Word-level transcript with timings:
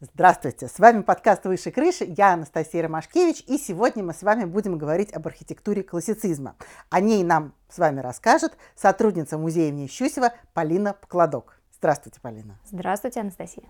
Здравствуйте, 0.00 0.66
с 0.66 0.80
вами 0.80 1.02
подкаст 1.02 1.44
«Выше 1.44 1.70
крыши», 1.70 2.04
я 2.04 2.32
Анастасия 2.32 2.82
Ромашкевич, 2.82 3.44
и 3.46 3.58
сегодня 3.58 4.02
мы 4.02 4.12
с 4.12 4.22
вами 4.22 4.44
будем 4.44 4.76
говорить 4.76 5.12
об 5.12 5.28
архитектуре 5.28 5.84
классицизма. 5.84 6.56
О 6.90 7.00
ней 7.00 7.22
нам 7.22 7.54
с 7.70 7.78
вами 7.78 8.00
расскажет 8.00 8.54
сотрудница 8.74 9.38
музея 9.38 9.68
имени 9.68 9.86
Щусева 9.86 10.32
Полина 10.52 10.94
Покладок. 10.94 11.60
Здравствуйте, 11.72 12.18
Полина. 12.20 12.58
Здравствуйте, 12.64 13.20
Анастасия. 13.20 13.66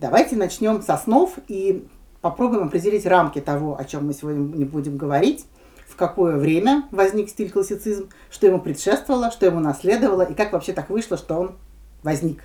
Давайте 0.00 0.34
начнем 0.34 0.82
с 0.82 0.90
основ 0.90 1.38
и 1.46 1.88
попробуем 2.20 2.66
определить 2.66 3.06
рамки 3.06 3.40
того, 3.40 3.78
о 3.78 3.84
чем 3.84 4.08
мы 4.08 4.12
сегодня 4.12 4.66
будем 4.66 4.96
говорить, 4.96 5.46
в 5.86 5.94
какое 5.94 6.36
время 6.36 6.88
возник 6.90 7.28
стиль 7.30 7.52
классицизм, 7.52 8.10
что 8.28 8.48
ему 8.48 8.60
предшествовало, 8.60 9.30
что 9.30 9.46
ему 9.46 9.60
наследовало 9.60 10.22
и 10.22 10.34
как 10.34 10.52
вообще 10.52 10.72
так 10.72 10.90
вышло, 10.90 11.16
что 11.16 11.38
он 11.38 11.58
возник. 12.02 12.42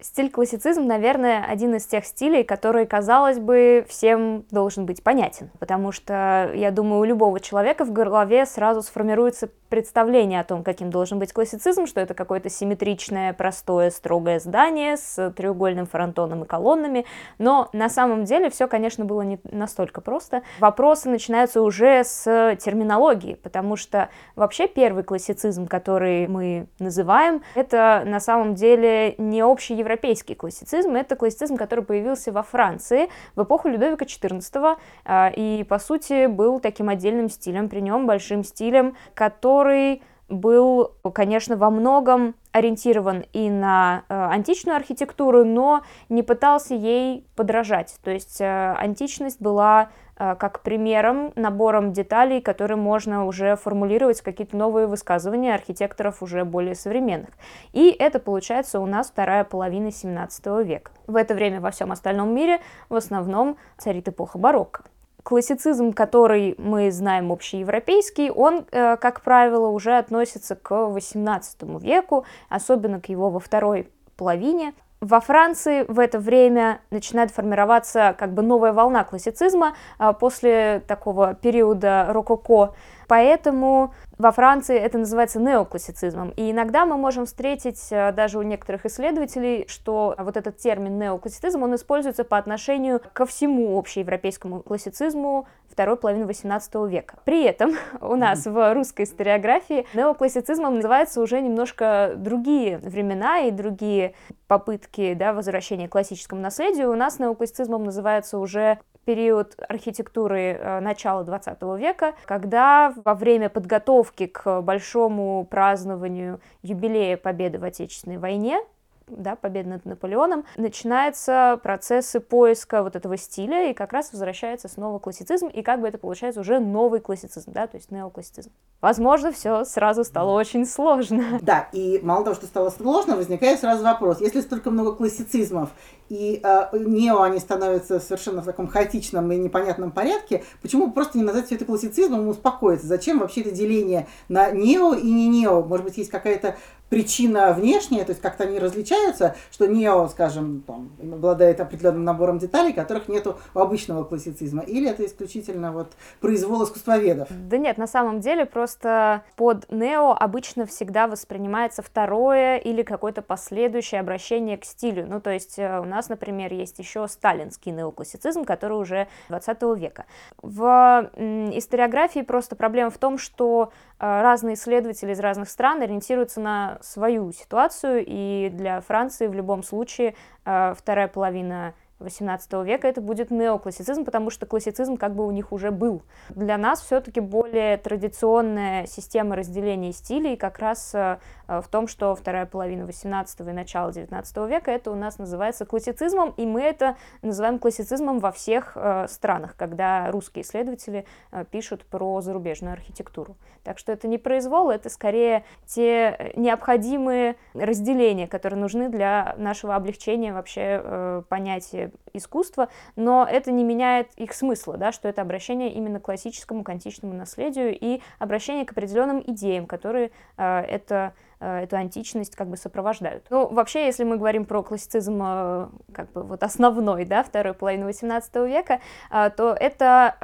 Стиль 0.00 0.30
классицизм, 0.30 0.86
наверное, 0.86 1.44
один 1.44 1.74
из 1.74 1.86
тех 1.86 2.04
стилей, 2.04 2.44
который, 2.44 2.86
казалось 2.86 3.38
бы, 3.38 3.86
всем 3.88 4.44
должен 4.50 4.84
быть 4.84 5.02
понятен, 5.02 5.50
потому 5.58 5.90
что, 5.90 6.50
я 6.54 6.70
думаю, 6.70 7.00
у 7.00 7.04
любого 7.04 7.40
человека 7.40 7.84
в 7.84 7.92
голове 7.92 8.44
сразу 8.44 8.82
сформируется 8.82 9.48
представление 9.68 10.40
о 10.40 10.44
том, 10.44 10.62
каким 10.62 10.90
должен 10.90 11.18
быть 11.18 11.32
классицизм, 11.32 11.86
что 11.86 12.00
это 12.00 12.14
какое-то 12.14 12.48
симметричное, 12.50 13.32
простое, 13.32 13.90
строгое 13.90 14.38
здание 14.38 14.96
с 14.96 15.32
треугольным 15.36 15.86
фронтоном 15.86 16.44
и 16.44 16.46
колоннами, 16.46 17.04
но 17.38 17.68
на 17.72 17.88
самом 17.88 18.24
деле 18.24 18.50
все, 18.50 18.68
конечно, 18.68 19.04
было 19.04 19.22
не 19.22 19.38
настолько 19.44 20.00
просто. 20.00 20.42
Вопросы 20.60 21.08
начинаются 21.08 21.62
уже 21.62 22.04
с 22.04 22.56
терминологии, 22.60 23.34
потому 23.34 23.76
что 23.76 24.08
вообще 24.34 24.68
первый 24.68 25.04
классицизм, 25.04 25.66
который 25.66 26.26
мы 26.28 26.66
называем, 26.78 27.42
это 27.54 28.02
на 28.06 28.20
самом 28.20 28.54
деле 28.54 29.14
не 29.18 29.42
общий 29.42 29.74
европейский 29.74 30.34
классицизм, 30.34 30.94
это 30.94 31.16
классицизм, 31.16 31.56
который 31.56 31.84
появился 31.84 32.32
во 32.32 32.42
Франции 32.42 33.08
в 33.34 33.42
эпоху 33.42 33.68
Людовика 33.68 34.04
XIV, 34.04 34.76
а, 35.04 35.32
и, 35.34 35.64
по 35.64 35.78
сути, 35.78 36.26
был 36.26 36.60
таким 36.60 36.88
отдельным 36.88 37.28
стилем, 37.28 37.68
при 37.68 37.80
нем 37.80 38.06
большим 38.06 38.44
стилем, 38.44 38.96
который 39.14 39.55
который 39.56 40.02
был, 40.28 40.92
конечно, 41.14 41.56
во 41.56 41.70
многом 41.70 42.34
ориентирован 42.52 43.24
и 43.32 43.48
на 43.48 44.02
э, 44.08 44.14
античную 44.14 44.76
архитектуру, 44.76 45.44
но 45.44 45.82
не 46.08 46.22
пытался 46.22 46.74
ей 46.74 47.26
подражать. 47.36 47.96
То 48.02 48.10
есть 48.10 48.40
э, 48.40 48.74
античность 48.76 49.40
была 49.40 49.90
э, 50.18 50.34
как 50.34 50.62
примером, 50.62 51.32
набором 51.36 51.92
деталей, 51.92 52.40
которые 52.40 52.76
можно 52.76 53.24
уже 53.24 53.56
формулировать 53.56 54.20
какие-то 54.20 54.56
новые 54.56 54.88
высказывания 54.88 55.54
архитекторов 55.54 56.22
уже 56.22 56.44
более 56.44 56.74
современных. 56.74 57.30
И 57.72 57.88
это 57.90 58.18
получается 58.18 58.80
у 58.80 58.86
нас 58.86 59.08
вторая 59.08 59.44
половина 59.44 59.90
17 59.90 60.46
века. 60.66 60.90
В 61.06 61.16
это 61.16 61.34
время 61.34 61.60
во 61.60 61.70
всем 61.70 61.92
остальном 61.92 62.34
мире 62.34 62.60
в 62.88 62.96
основном 62.96 63.56
царит 63.78 64.08
эпоха 64.08 64.38
барокко 64.38 64.84
классицизм, 65.26 65.92
который 65.92 66.54
мы 66.56 66.92
знаем 66.92 67.32
общеевропейский, 67.32 68.30
он, 68.30 68.64
э, 68.70 68.96
как 68.96 69.22
правило, 69.22 69.66
уже 69.66 69.98
относится 69.98 70.54
к 70.54 70.70
XVIII 70.70 71.80
веку, 71.80 72.24
особенно 72.48 73.00
к 73.00 73.08
его 73.08 73.28
во 73.30 73.40
второй 73.40 73.88
половине. 74.16 74.72
Во 75.00 75.18
Франции 75.18 75.84
в 75.88 75.98
это 75.98 76.20
время 76.20 76.80
начинает 76.90 77.32
формироваться 77.32 78.14
как 78.16 78.34
бы 78.34 78.42
новая 78.42 78.72
волна 78.72 79.02
классицизма 79.02 79.74
а, 79.98 80.12
после 80.12 80.80
такого 80.86 81.34
периода 81.34 82.06
рококо. 82.08 82.74
Поэтому 83.08 83.94
во 84.18 84.32
Франции 84.32 84.76
это 84.76 84.98
называется 84.98 85.40
неоклассицизмом. 85.40 86.30
И 86.30 86.50
иногда 86.50 86.86
мы 86.86 86.96
можем 86.96 87.26
встретить 87.26 87.88
а, 87.92 88.12
даже 88.12 88.38
у 88.38 88.42
некоторых 88.42 88.86
исследователей, 88.86 89.66
что 89.68 90.14
вот 90.18 90.36
этот 90.36 90.56
термин 90.56 90.98
неоклассицизм, 90.98 91.62
он 91.62 91.74
используется 91.74 92.24
по 92.24 92.38
отношению 92.38 93.00
ко 93.12 93.26
всему 93.26 93.78
общеевропейскому 93.78 94.62
классицизму 94.62 95.46
второй 95.70 95.96
половины 95.96 96.24
XVIII 96.24 96.88
века. 96.88 97.18
При 97.24 97.44
этом 97.44 97.72
у 98.00 98.16
нас 98.16 98.46
в 98.46 98.74
русской 98.74 99.04
историографии 99.04 99.86
неоклассицизмом 99.92 100.76
называются 100.76 101.20
уже 101.20 101.42
немножко 101.42 102.14
другие 102.16 102.78
времена 102.78 103.40
и 103.40 103.50
другие 103.50 104.14
попытки 104.46 105.12
да, 105.14 105.34
возвращения 105.34 105.88
к 105.88 105.92
классическому 105.92 106.40
наследию. 106.40 106.90
У 106.90 106.94
нас 106.94 107.18
неоклассицизмом 107.18 107.84
называется 107.84 108.38
уже 108.38 108.78
период 109.06 109.54
архитектуры 109.68 110.58
э, 110.60 110.80
начала 110.80 111.24
20 111.24 111.62
века, 111.78 112.14
когда 112.26 112.92
во 113.04 113.14
время 113.14 113.48
подготовки 113.48 114.26
к 114.26 114.60
большому 114.60 115.46
празднованию 115.48 116.40
юбилея 116.62 117.16
Победы 117.16 117.58
в 117.58 117.64
Отечественной 117.64 118.18
войне 118.18 118.60
да, 119.08 119.36
победы 119.36 119.68
над 119.68 119.84
Наполеоном, 119.84 120.44
начинаются 120.56 121.60
процессы 121.62 122.20
поиска 122.20 122.82
вот 122.82 122.96
этого 122.96 123.16
стиля, 123.16 123.70
и 123.70 123.74
как 123.74 123.92
раз 123.92 124.12
возвращается 124.12 124.68
снова 124.68 124.98
классицизм, 124.98 125.46
и 125.46 125.62
как 125.62 125.80
бы 125.80 125.88
это 125.88 125.98
получается 125.98 126.40
уже 126.40 126.58
новый 126.58 127.00
классицизм, 127.00 127.52
да, 127.52 127.66
то 127.66 127.76
есть 127.76 127.90
неоклассицизм. 127.90 128.50
Возможно, 128.80 129.32
все 129.32 129.64
сразу 129.64 130.04
стало 130.04 130.32
очень 130.32 130.66
сложно. 130.66 131.38
Да, 131.40 131.68
и 131.72 132.00
мало 132.02 132.24
того, 132.24 132.34
что 132.34 132.46
стало 132.46 132.70
сложно, 132.70 133.16
возникает 133.16 133.60
сразу 133.60 133.84
вопрос, 133.84 134.20
если 134.20 134.40
столько 134.40 134.70
много 134.70 134.92
классицизмов, 134.92 135.70
и 136.08 136.40
э, 136.42 136.68
нео 136.72 137.22
они 137.22 137.38
становятся 137.38 138.00
совершенно 138.00 138.42
в 138.42 138.44
таком 138.44 138.66
хаотичном 138.66 139.30
и 139.32 139.36
непонятном 139.36 139.92
порядке, 139.92 140.44
почему 140.62 140.90
просто 140.90 141.18
не 141.18 141.24
назвать 141.24 141.46
все 141.46 141.54
это 141.54 141.64
классицизмом 141.64 142.26
и 142.26 142.30
успокоиться? 142.30 142.86
Зачем 142.86 143.20
вообще 143.20 143.42
это 143.42 143.50
деление 143.52 144.06
на 144.28 144.50
нео 144.50 144.94
и 144.94 145.10
не 145.10 145.28
нео? 145.28 145.62
Может 145.62 145.84
быть, 145.84 145.96
есть 145.96 146.10
какая-то 146.10 146.56
причина 146.88 147.52
внешняя, 147.52 148.04
то 148.04 148.10
есть 148.10 148.22
как-то 148.22 148.44
они 148.44 148.58
различаются, 148.58 149.34
что 149.50 149.66
нео, 149.66 150.08
скажем, 150.08 150.62
там, 150.66 150.90
обладает 151.00 151.60
определенным 151.60 152.04
набором 152.04 152.38
деталей, 152.38 152.72
которых 152.72 153.08
нету 153.08 153.38
у 153.54 153.58
обычного 153.60 154.04
классицизма, 154.04 154.62
или 154.62 154.88
это 154.88 155.04
исключительно 155.04 155.72
вот 155.72 155.92
произвол 156.20 156.64
искусствоведов? 156.64 157.28
Да 157.30 157.58
нет, 157.58 157.78
на 157.78 157.86
самом 157.86 158.20
деле 158.20 158.46
просто 158.46 159.22
под 159.36 159.70
нео 159.70 160.12
обычно 160.12 160.66
всегда 160.66 161.06
воспринимается 161.06 161.82
второе 161.82 162.58
или 162.58 162.82
какое-то 162.82 163.22
последующее 163.22 164.00
обращение 164.00 164.56
к 164.56 164.64
стилю. 164.64 165.06
Ну, 165.06 165.20
то 165.20 165.30
есть 165.30 165.58
э, 165.58 165.80
у 165.80 165.84
нас, 165.84 166.08
например, 166.08 166.52
есть 166.52 166.78
еще 166.78 167.06
сталинский 167.08 167.72
неоклассицизм, 167.72 168.44
который 168.44 168.78
уже 168.78 169.08
20 169.28 169.62
века. 169.76 170.06
В 170.42 171.10
историографии 171.52 172.20
просто 172.20 172.56
проблема 172.56 172.90
в 172.90 172.98
том, 172.98 173.18
что 173.18 173.72
разные 173.98 174.54
исследователи 174.54 175.12
из 175.12 175.20
разных 175.20 175.48
стран 175.48 175.82
ориентируются 175.82 176.40
на 176.40 176.78
свою 176.82 177.32
ситуацию, 177.32 178.04
и 178.06 178.50
для 178.52 178.80
Франции 178.80 179.26
в 179.26 179.34
любом 179.34 179.62
случае 179.62 180.14
э, 180.44 180.74
вторая 180.76 181.08
половина 181.08 181.74
XVIII 182.00 182.64
века 182.64 182.88
это 182.88 183.00
будет 183.00 183.30
неоклассицизм, 183.30 184.04
потому 184.04 184.30
что 184.30 184.46
классицизм 184.46 184.96
как 184.96 185.14
бы 185.14 185.26
у 185.26 185.30
них 185.30 185.52
уже 185.52 185.70
был. 185.70 186.02
Для 186.30 186.58
нас 186.58 186.82
все-таки 186.82 187.20
более 187.20 187.78
традиционная 187.78 188.86
система 188.86 189.36
разделения 189.36 189.92
стилей 189.92 190.36
как 190.36 190.58
раз 190.58 190.94
э, 190.94 191.18
в 191.46 191.64
том, 191.70 191.88
что 191.88 192.14
вторая 192.14 192.46
половина 192.46 192.84
XVIII 192.84 193.48
и 193.48 193.52
начало 193.52 193.90
XIX 193.90 194.48
века 194.48 194.70
это 194.70 194.90
у 194.90 194.94
нас 194.94 195.18
называется 195.18 195.64
классицизмом, 195.64 196.34
и 196.36 196.44
мы 196.44 196.62
это 196.62 196.96
называем 197.22 197.58
классицизмом 197.58 198.18
во 198.18 198.30
всех 198.30 198.72
э, 198.74 199.06
странах, 199.08 199.56
когда 199.56 200.10
русские 200.10 200.44
исследователи 200.44 201.06
э, 201.32 201.44
пишут 201.50 201.84
про 201.86 202.20
зарубежную 202.20 202.74
архитектуру. 202.74 203.36
Так 203.64 203.78
что 203.78 203.90
это 203.90 204.06
не 204.06 204.18
произвол, 204.18 204.70
это 204.70 204.90
скорее 204.90 205.44
те 205.64 206.32
необходимые 206.36 207.36
разделения, 207.54 208.28
которые 208.28 208.60
нужны 208.60 208.88
для 208.88 209.34
нашего 209.38 209.74
облегчения 209.74 210.32
вообще 210.32 211.24
понятия 211.28 211.85
искусства, 212.12 212.68
но 212.96 213.26
это 213.28 213.52
не 213.52 213.64
меняет 213.64 214.08
их 214.16 214.32
смысла, 214.32 214.76
да, 214.76 214.92
что 214.92 215.08
это 215.08 215.22
обращение 215.22 215.72
именно 215.72 216.00
к 216.00 216.04
классическому, 216.04 216.64
античному 216.66 217.14
наследию 217.14 217.76
и 217.78 218.00
обращение 218.18 218.64
к 218.64 218.72
определенным 218.72 219.22
идеям, 219.26 219.66
которые 219.66 220.10
э, 220.36 220.60
это 220.60 221.14
эту 221.40 221.76
античность 221.76 222.34
как 222.34 222.48
бы 222.48 222.56
сопровождают. 222.56 223.26
Ну, 223.30 223.46
вообще, 223.48 223.86
если 223.86 224.04
мы 224.04 224.16
говорим 224.16 224.44
про 224.44 224.62
классицизм 224.62 225.20
э, 225.22 225.68
как 225.92 226.10
бы 226.12 226.22
вот 226.22 226.42
основной, 226.42 227.04
да, 227.04 227.22
второй 227.22 227.54
половины 227.54 227.90
XVIII 227.90 228.48
века, 228.48 228.80
э, 229.10 229.30
то 229.36 229.56
это 229.58 230.16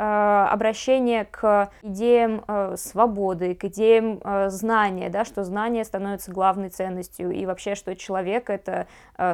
обращение 0.52 1.24
к 1.24 1.70
идеям 1.82 2.44
свободы, 2.76 3.54
к 3.54 3.64
идеям 3.64 4.20
знания, 4.48 5.08
да, 5.08 5.24
что 5.24 5.44
знание 5.44 5.84
становится 5.84 6.30
главной 6.30 6.70
ценностью, 6.70 7.30
и 7.30 7.44
вообще, 7.46 7.74
что 7.74 7.94
человек— 7.94 8.50
это 8.50 8.86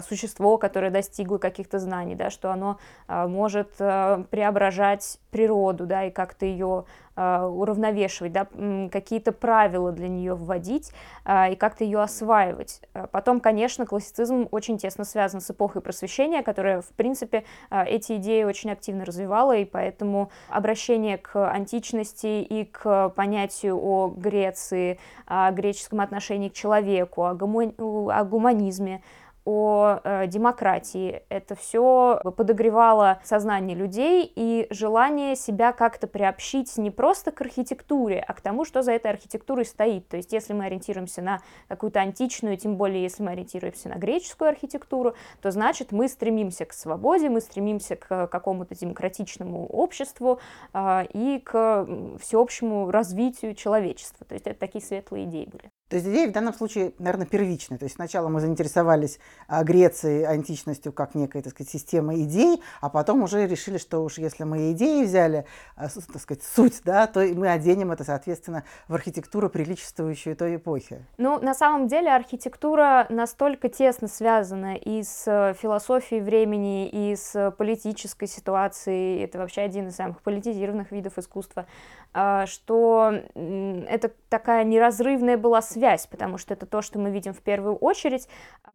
существо, 0.08 0.58
которое 0.58 0.91
достигло 0.91 1.38
каких-то 1.38 1.79
знаний, 1.79 2.14
да, 2.14 2.31
что 2.31 2.50
оно 2.50 2.79
может 3.06 3.73
преображать 3.76 5.19
природу, 5.31 5.87
да, 5.87 6.05
и 6.05 6.11
как-то 6.11 6.47
ее 6.47 6.85
уравновешивать, 7.17 8.31
да, 8.31 8.47
какие-то 8.93 9.33
правила 9.33 9.91
для 9.91 10.07
нее 10.07 10.37
вводить, 10.37 10.93
и 11.27 11.57
как 11.59 11.69
как-то 11.69 11.85
ее 11.85 12.01
осваивать. 12.01 12.81
Э, 12.95 13.07
потом, 13.13 13.41
конечно, 13.41 13.85
классицизм 13.85 14.49
очень 14.51 14.79
тесно 14.79 15.05
связан 15.05 15.43
с 15.43 15.51
эпохой 15.51 15.83
просвещения, 15.83 16.43
которая, 16.43 16.81
в 16.81 16.89
принципе, 16.97 17.45
э, 17.71 17.85
эти 17.85 18.17
идеи 18.17 18.45
очень 18.45 18.71
активно 18.71 19.05
развивала, 19.05 19.55
и 19.55 19.67
поэтому 19.67 20.31
обращение 20.49 21.19
к 21.19 21.51
античности 21.51 22.41
и 22.41 22.65
к 22.65 23.11
понятию 23.11 23.79
о 23.79 24.09
Греции, 24.09 24.99
о 25.27 25.51
греческом 25.51 26.01
отношении 26.01 26.49
к 26.49 26.55
человеку, 26.55 27.27
о, 27.27 27.35
гуманизме, 27.35 29.03
о 29.49 30.00
э, 30.05 30.27
демократии, 30.27 31.23
это 31.31 31.55
все 31.55 32.21
подогревало 32.37 33.19
сознание 33.25 33.75
людей 33.75 34.31
и 34.37 34.67
желание 34.69 35.37
себя 35.37 35.73
как-то 35.73 36.06
приобщить 36.06 36.77
не 36.77 36.91
просто 36.91 37.31
к 37.33 37.41
архитектуре, 37.41 38.21
а 38.21 38.35
к 38.35 38.43
тому, 38.43 38.67
что 38.67 38.83
за 38.83 38.93
этой 38.93 39.11
архитектурой 39.11 39.65
стоит. 39.65 40.06
То 40.06 40.19
есть 40.19 40.35
если 40.35 40.53
мы 40.53 40.67
ориентируемся 40.67 41.23
на 41.23 41.41
какую-то 41.67 41.99
античную, 42.00 42.59
тем 42.59 42.77
более 42.77 43.03
если 43.03 43.23
мы 43.23 43.31
ориентируемся 43.31 43.89
на 43.89 43.95
греческую 43.95 44.50
архитектуру, 44.50 45.15
то 45.41 45.51
значит 45.51 45.93
мы 45.93 46.09
стремимся 46.09 46.67
к 46.67 46.75
свободе, 46.75 47.31
мы 47.31 47.41
стремимся 47.41 47.97
к 47.97 48.27
какому-то 48.27 48.75
демократичному 48.75 49.67
обществу 49.67 50.41
э, 50.75 51.06
и 51.15 51.41
к 51.43 51.87
всеобщему 52.21 52.91
развитию 52.91 53.55
человечества. 53.55 54.27
То 54.27 54.35
есть 54.35 54.47
это 54.47 54.61
такие 54.61 54.85
светлые 54.85 55.25
идеи 55.25 55.49
были. 55.51 55.71
То 55.89 55.97
есть 55.97 56.06
идея 56.06 56.29
в 56.29 56.33
данном 56.33 56.53
случае, 56.53 56.93
наверное, 56.99 57.27
первичная. 57.27 57.79
То 57.79 57.85
есть 57.85 57.94
сначала 57.94 58.29
мы 58.29 58.41
заинтересовались 58.41 59.19
а, 59.46 59.64
Грецией, 59.64 60.25
античностью 60.26 60.93
как 60.93 61.14
некой, 61.14 61.43
так 61.43 61.52
сказать, 61.52 61.70
системой 61.70 62.23
идей, 62.25 62.62
а 62.81 62.88
потом 62.88 63.23
уже 63.23 63.46
решили, 63.46 63.79
что 63.79 64.00
уж 64.05 64.19
если 64.19 64.44
мы 64.44 64.73
идеи 64.73 65.05
взяли, 65.05 65.44
а, 65.76 65.88
так 65.88 66.20
сказать, 66.20 66.43
суть, 66.43 66.81
да, 66.85 67.06
то 67.06 67.20
мы 67.20 67.49
оденем 67.49 67.93
это, 67.93 68.05
соответственно, 68.05 68.64
в 68.88 68.94
архитектуру, 68.94 69.49
приличествующую 69.49 70.37
той 70.37 70.56
эпохи. 70.56 71.05
Ну, 71.19 71.38
на 71.40 71.55
самом 71.55 71.88
деле 71.88 72.11
архитектура 72.11 73.06
настолько 73.08 73.69
тесно 73.69 74.08
связана 74.08 74.76
и 74.76 75.02
с 75.02 75.25
э, 75.26 75.55
философией 75.55 76.20
времени, 76.20 76.88
и 76.88 77.17
с 77.17 77.55
политической 77.56 78.26
ситуацией. 78.26 79.23
Это 79.23 79.38
вообще 79.38 79.62
один 79.62 79.88
из 79.88 79.96
самых 79.96 80.23
политизированных 80.23 80.91
видов 80.93 81.19
искусства. 81.19 81.67
А, 82.14 82.46
что 82.46 83.12
это 83.34 84.11
такая 84.29 84.64
неразрывная 84.64 85.37
была 85.37 85.61
связь, 85.61 86.06
потому 86.06 86.38
что 86.38 86.55
это 86.55 86.67
то, 86.67 86.82
что 86.82 86.99
мы 86.99 87.11
видим 87.11 87.34
в 87.34 87.41
первую 87.41 87.76
очередь. 87.76 88.29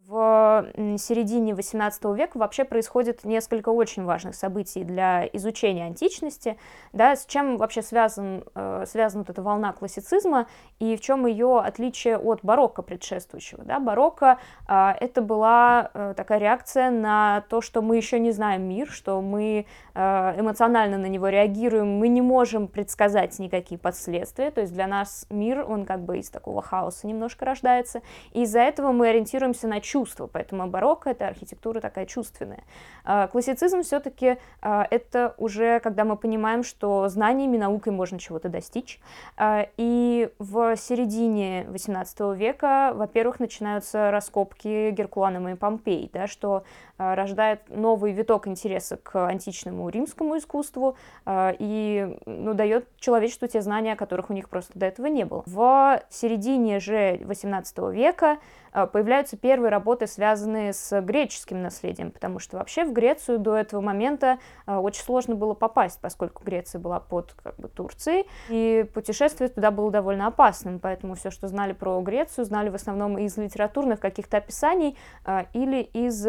В 0.05 0.52
середине 0.97 1.53
XVIII 1.53 2.15
века 2.15 2.37
вообще 2.37 2.63
происходит 2.63 3.23
несколько 3.23 3.69
очень 3.69 4.03
важных 4.03 4.35
событий 4.35 4.83
для 4.83 5.25
изучения 5.33 5.85
античности, 5.85 6.57
да, 6.91 7.15
с 7.15 7.25
чем 7.25 7.57
вообще 7.57 7.81
связан, 7.81 8.43
э, 8.55 8.85
связана 8.87 9.23
вот 9.23 9.29
эта 9.29 9.41
волна 9.41 9.73
классицизма 9.73 10.47
и 10.79 10.95
в 10.95 11.01
чем 11.01 11.25
ее 11.25 11.59
отличие 11.59 12.17
от 12.17 12.39
барокко 12.43 12.81
предшествующего. 12.81 13.63
Да? 13.63 13.79
Барокко 13.79 14.37
а, 14.67 14.95
это 14.99 15.21
была 15.21 15.89
э, 15.93 16.13
такая 16.15 16.39
реакция 16.39 16.91
на 16.91 17.43
то, 17.49 17.61
что 17.61 17.81
мы 17.81 17.97
еще 17.97 18.19
не 18.19 18.31
знаем 18.31 18.63
мир, 18.63 18.89
что 18.89 19.21
мы 19.21 19.65
э, 19.93 20.39
эмоционально 20.39 20.97
на 20.97 21.07
него 21.07 21.27
реагируем, 21.27 21.97
мы 21.97 22.07
не 22.07 22.21
можем 22.21 22.67
предсказать 22.67 23.37
никакие 23.39 23.79
последствия, 23.79 24.51
то 24.51 24.61
есть 24.61 24.73
для 24.73 24.87
нас 24.87 25.25
мир, 25.29 25.65
он 25.67 25.85
как 25.85 26.01
бы 26.01 26.19
из 26.19 26.29
такого 26.29 26.61
хаоса 26.61 27.07
немножко 27.07 27.45
рождается, 27.45 28.01
и 28.31 28.43
из-за 28.43 28.59
этого 28.59 28.91
мы 28.91 29.09
ориентируемся 29.09 29.67
на 29.67 29.81
чувства, 29.81 30.27
поэтому 30.33 30.67
барокко— 30.67 31.09
это 31.11 31.27
архитектура 31.27 31.79
такая 31.79 32.05
чувственная. 32.05 32.63
А, 33.05 33.27
классицизм 33.27 33.83
все-таки 33.83 34.37
а, 34.61 34.85
это 34.89 35.35
уже 35.37 35.79
когда 35.79 36.03
мы 36.03 36.17
понимаем, 36.17 36.63
что 36.63 37.07
знаниями, 37.07 37.57
наукой 37.57 37.93
можно 37.93 38.19
чего-то 38.19 38.49
достичь, 38.49 38.99
а, 39.37 39.67
и 39.77 40.29
в 40.39 40.75
середине 40.75 41.63
XVIII 41.69 42.35
века, 42.35 42.91
во-первых, 42.95 43.39
начинаются 43.39 44.11
раскопки 44.11 44.91
Геркуланума 44.91 45.51
и 45.51 45.55
Помпей, 45.55 46.09
да, 46.11 46.27
что 46.27 46.63
рождает 46.97 47.61
новый 47.69 48.11
виток 48.11 48.47
интереса 48.47 48.97
к 48.97 49.27
античному 49.27 49.89
римскому 49.89 50.37
искусству 50.37 50.95
и 51.27 52.17
ну, 52.25 52.53
дает 52.53 52.87
человечеству 52.97 53.47
те 53.47 53.61
знания, 53.61 53.95
которых 53.95 54.29
у 54.29 54.33
них 54.33 54.49
просто 54.49 54.77
до 54.77 54.85
этого 54.85 55.07
не 55.07 55.25
было. 55.25 55.43
В 55.45 56.01
середине 56.09 56.79
же 56.79 57.15
XVIII 57.15 57.91
века 57.93 58.37
э, 58.73 58.87
появляются 58.87 59.37
первые 59.37 59.71
работы, 59.71 60.07
связанные 60.07 60.73
с 60.73 61.01
греческим 61.01 61.61
наследием, 61.61 62.11
потому 62.11 62.39
что 62.39 62.57
вообще 62.57 62.85
в 62.85 62.93
Грецию 62.93 63.39
до 63.39 63.55
этого 63.55 63.81
момента 63.81 64.39
э, 64.67 64.75
очень 64.75 65.03
сложно 65.03 65.35
было 65.35 65.53
попасть, 65.53 65.99
поскольку 66.01 66.43
Греция 66.43 66.79
была 66.79 66.99
под 66.99 67.33
как 67.43 67.55
бы, 67.57 67.67
Турцией, 67.67 68.27
и 68.49 68.85
путешествие 68.93 69.49
туда 69.49 69.71
было 69.71 69.91
довольно 69.91 70.27
опасным, 70.27 70.79
поэтому 70.79 71.15
все, 71.15 71.31
что 71.31 71.47
знали 71.47 71.73
про 71.73 71.99
Грецию, 72.01 72.45
знали 72.45 72.69
в 72.69 72.75
основном 72.75 73.17
из 73.17 73.37
литературных 73.37 73.99
каких-то 73.99 74.37
описаний 74.37 74.97
э, 75.25 75.45
или 75.53 75.81
из 75.81 76.25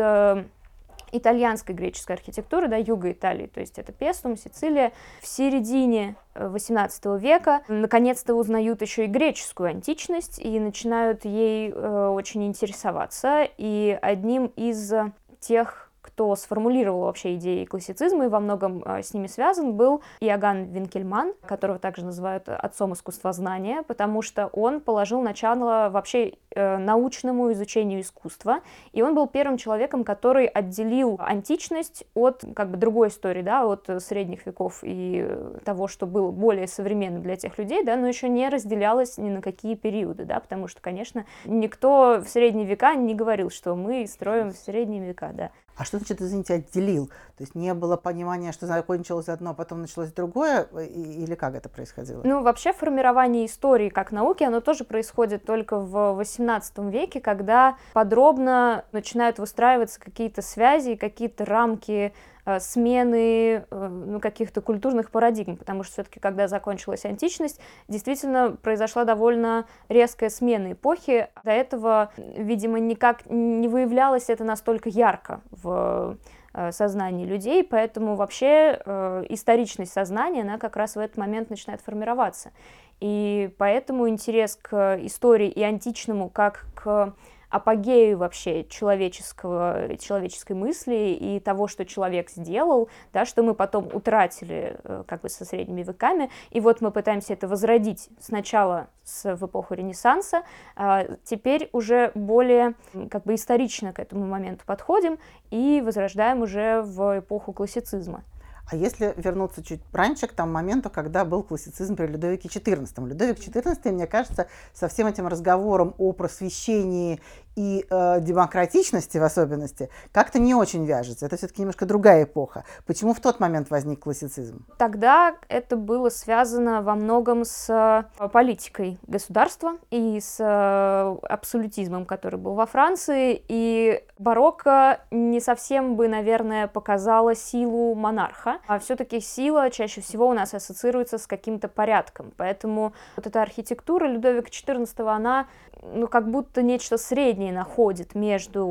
итальянской 1.17 1.75
греческой 1.75 2.17
архитектуры, 2.17 2.69
да, 2.69 2.77
юга 2.77 3.13
Италии, 3.13 3.47
то 3.47 3.61
есть 3.61 3.79
это 3.79 3.93
Пестум, 3.93 4.37
Сицилия. 4.37 4.93
В 5.21 5.27
середине 5.27 6.17
XVIII 6.35 7.17
э, 7.17 7.19
века 7.19 7.63
наконец-то 7.69 8.35
узнают 8.35 8.83
еще 8.83 9.05
и 9.05 9.09
греческую 9.09 9.71
античность 9.71 10.39
и 10.39 10.59
начинают 10.59 11.25
ей 11.25 11.71
э, 11.71 12.09
очень 12.09 12.47
интересоваться. 12.47 13.49
И 13.57 13.99
одним 14.03 14.47
из 14.57 14.93
тех 15.41 15.84
кто 16.15 16.37
сформулировал 16.37 17.01
вообще 17.01 17.35
идеи 17.35 17.65
классицизма 17.65 18.27
и 18.27 18.29
во 18.29 18.39
многом 18.39 18.85
э, 18.85 19.03
с 19.03 19.15
ними 19.15 19.27
связан, 19.27 19.75
был 19.75 20.01
Иоганн 20.21 20.67
Винкельман, 20.67 21.35
которого 21.45 21.81
также 21.81 22.05
называют 22.05 22.49
отцом 22.49 22.93
искусствознания, 22.93 23.83
потому 23.83 24.23
что 24.23 24.47
он 24.53 24.81
положил 24.81 25.21
начало 25.21 25.89
вообще 25.91 26.35
э, 26.53 26.79
научному 26.79 27.51
изучению 27.53 28.01
искусства, 28.01 28.61
и 28.93 29.03
он 29.03 29.17
был 29.17 29.27
первым 29.27 29.57
человеком, 29.57 30.05
который 30.05 30.47
отделил 30.47 31.19
античность 31.19 32.05
от 32.15 32.45
как 32.55 32.71
бы 32.71 32.77
другой 32.77 33.09
истории, 33.09 33.43
да, 33.43 33.67
от 33.67 33.91
средних 34.01 34.47
веков 34.47 34.81
и 34.83 35.29
того, 35.65 35.89
что 35.89 36.07
было 36.07 36.31
более 36.31 36.69
современным 36.69 37.23
для 37.23 37.35
тех 37.35 37.59
людей, 37.59 37.83
да, 37.83 37.97
но 37.97 38.07
еще 38.07 38.29
не 38.29 38.49
разделялось 38.49 39.19
ни 39.19 39.31
на 39.31 39.43
какие 39.43 39.75
периоды, 39.75 40.25
да, 40.27 40.39
потому 40.39 40.69
что, 40.69 40.81
конечно, 40.81 41.25
никто 41.45 42.23
в 42.25 42.29
средние 42.29 42.67
века 42.67 42.95
не 42.95 43.17
говорил, 43.17 43.51
что 43.51 43.75
мы 43.75 44.07
строим 44.07 44.51
в 44.51 44.57
средние 44.57 45.03
века, 45.05 45.33
да. 45.35 45.51
А 45.77 45.85
что 45.85 45.99
значит, 45.99 46.23
извините, 46.23 46.55
отделил? 46.55 47.09
То 47.37 47.43
есть 47.43 47.55
не 47.55 47.75
было 47.75 47.97
понимания, 47.97 48.53
что 48.53 48.67
закончилось 48.67 49.29
одно, 49.29 49.51
а 49.51 49.55
потом 49.55 49.81
началось 49.81 50.13
другое? 50.13 50.63
Или 50.63 51.35
как 51.35 51.55
это 51.55 51.69
происходило? 51.69 52.23
Ну, 52.25 52.43
вообще 52.43 52.73
формирование 52.73 53.47
истории 53.47 53.89
как 53.89 54.13
науки, 54.13 54.45
оно 54.45 54.61
тоже 54.61 54.85
происходит 54.85 55.45
только 55.45 55.79
в 55.81 56.21
XVIII 56.21 56.91
веке, 56.91 57.21
когда 57.21 57.77
подробно 57.93 58.85
начинают 58.93 59.39
выстраиваться 59.39 59.99
какие-то 60.01 60.43
связи, 60.43 60.95
какие-то 60.95 61.45
рамки 61.45 62.13
смены 62.59 63.65
э, 63.71 63.89
ну, 63.89 64.21
каких-то 64.21 64.61
культурных 64.61 65.11
парадигм, 65.11 65.57
потому 65.57 65.83
что 65.83 65.93
все-таки, 65.95 66.21
когда 66.21 66.49
закончилась 66.49 67.05
античность, 67.05 67.61
действительно 67.89 68.57
произошла 68.63 69.05
довольно 69.05 69.67
резкая 69.89 70.31
смена 70.31 70.73
эпохи. 70.73 71.29
До 71.43 71.51
этого, 71.51 72.13
видимо, 72.17 72.79
никак 72.79 73.29
не 73.31 73.69
выявлялось 73.69 74.29
это 74.29 74.45
настолько 74.45 74.89
ярко 74.89 75.41
в 75.51 76.19
э, 76.53 76.73
сознании 76.73 77.25
людей, 77.25 77.65
поэтому 77.65 78.15
вообще 78.15 78.81
э, 78.85 79.25
историчность 79.31 79.93
сознания, 79.93 80.43
она 80.43 80.59
как 80.59 80.77
раз 80.77 80.97
в 80.97 80.99
этот 80.99 81.17
момент 81.17 81.51
начинает 81.51 81.81
формироваться. 81.81 82.53
И 83.01 83.51
поэтому 83.59 84.09
интерес 84.09 84.57
к 84.61 84.99
истории 85.03 85.49
и 85.49 85.63
античному 85.63 86.29
как 86.29 86.67
к 86.75 87.15
апогею 87.55 88.19
вообще 88.19 88.65
человеческого, 88.65 89.97
человеческой 89.99 90.55
мысли 90.55 91.17
и 91.21 91.39
того, 91.39 91.69
что 91.69 91.85
человек 91.85 92.29
сделал, 92.31 92.89
да, 93.13 93.25
что 93.25 93.45
мы 93.45 93.55
потом 93.55 93.89
утратили 93.93 94.77
э, 94.83 95.05
как 95.07 95.21
бы 95.21 95.29
со 95.29 95.45
средними 95.45 95.85
веками, 95.85 96.31
и 96.51 96.59
вот 96.59 96.81
мы 96.81 96.91
пытаемся 96.91 97.33
это 97.33 97.47
возродить 97.47 98.09
сначала 98.19 98.89
с, 99.05 99.37
в 99.37 99.47
эпоху 99.47 99.75
Ренессанса, 99.75 100.43
а 100.75 101.07
теперь 101.23 101.69
уже 101.71 102.11
более 102.17 102.75
как 103.09 103.23
бы 103.23 103.37
исторично 103.37 103.93
к 103.93 104.01
этому 104.01 104.27
моменту 104.27 104.65
подходим 104.67 105.19
и 105.53 105.81
возрождаем 105.81 106.43
уже 106.43 106.83
в 106.83 107.21
эпоху 107.21 107.53
классицизма. 107.53 108.25
А 108.71 108.77
если 108.77 109.13
вернуться 109.17 109.63
чуть 109.63 109.81
раньше, 109.93 110.27
к 110.27 110.33
тому 110.33 110.53
моменту, 110.53 110.89
когда 110.89 111.25
был 111.25 111.43
классицизм 111.43 111.97
при 111.97 112.07
Людовике 112.07 112.49
XIV. 112.49 113.07
Людовик 113.07 113.39
XIV, 113.39 113.93
мне 113.93 114.07
кажется, 114.07 114.49
со 114.73 114.89
всем 114.89 115.07
этим 115.07 115.27
разговором 115.27 115.95
о 115.99 116.13
просвещении 116.13 117.21
и 117.57 117.87
э, 117.89 118.21
демократичности 118.21 119.19
в 119.19 119.23
особенности 119.23 119.89
как-то 120.13 120.39
не 120.39 120.55
очень 120.55 120.85
вяжется. 120.85 121.27
Это 121.27 121.37
все-таки 121.37 121.63
немножко 121.63 121.87
другая 121.87 122.25
эпоха. 122.25 122.65
Почему 122.87 123.15
в 123.15 123.21
тот 123.21 123.41
момент 123.41 123.71
возник 123.71 124.01
классицизм? 124.01 124.65
Тогда 124.79 125.37
это 125.49 125.77
было 125.77 126.09
связано 126.09 126.83
во 126.83 126.95
многом 126.95 127.45
с 127.45 127.69
э, 127.71 128.29
политикой 128.29 128.99
государства 129.07 129.75
и 129.91 130.19
с 130.21 130.37
э, 130.41 131.17
абсолютизмом, 131.29 132.07
который 132.07 132.39
был 132.39 132.55
во 132.55 132.67
Франции. 132.67 133.43
И 133.49 134.03
барокко 134.19 135.01
не 135.11 135.41
совсем 135.41 135.97
бы, 135.97 136.09
наверное, 136.09 136.67
показала 136.67 137.35
силу 137.35 137.95
монарха, 137.95 138.59
а 138.67 138.79
все-таки 138.79 139.21
сила 139.21 139.71
чаще 139.71 140.01
всего 140.01 140.29
у 140.29 140.33
нас 140.33 140.55
ассоциируется 140.55 141.19
с 141.19 141.27
каким-то 141.27 141.69
порядком. 141.69 142.33
Поэтому 142.37 142.95
вот 143.17 143.27
эта 143.27 143.43
архитектура 143.43 144.07
Людовика 144.07 144.49
XIV, 144.49 145.09
она 145.09 145.47
ну, 145.83 146.09
как 146.09 146.31
будто 146.31 146.63
нечто 146.63 146.97
среднее 146.97 147.44
находит 147.53 148.15
между 148.15 148.63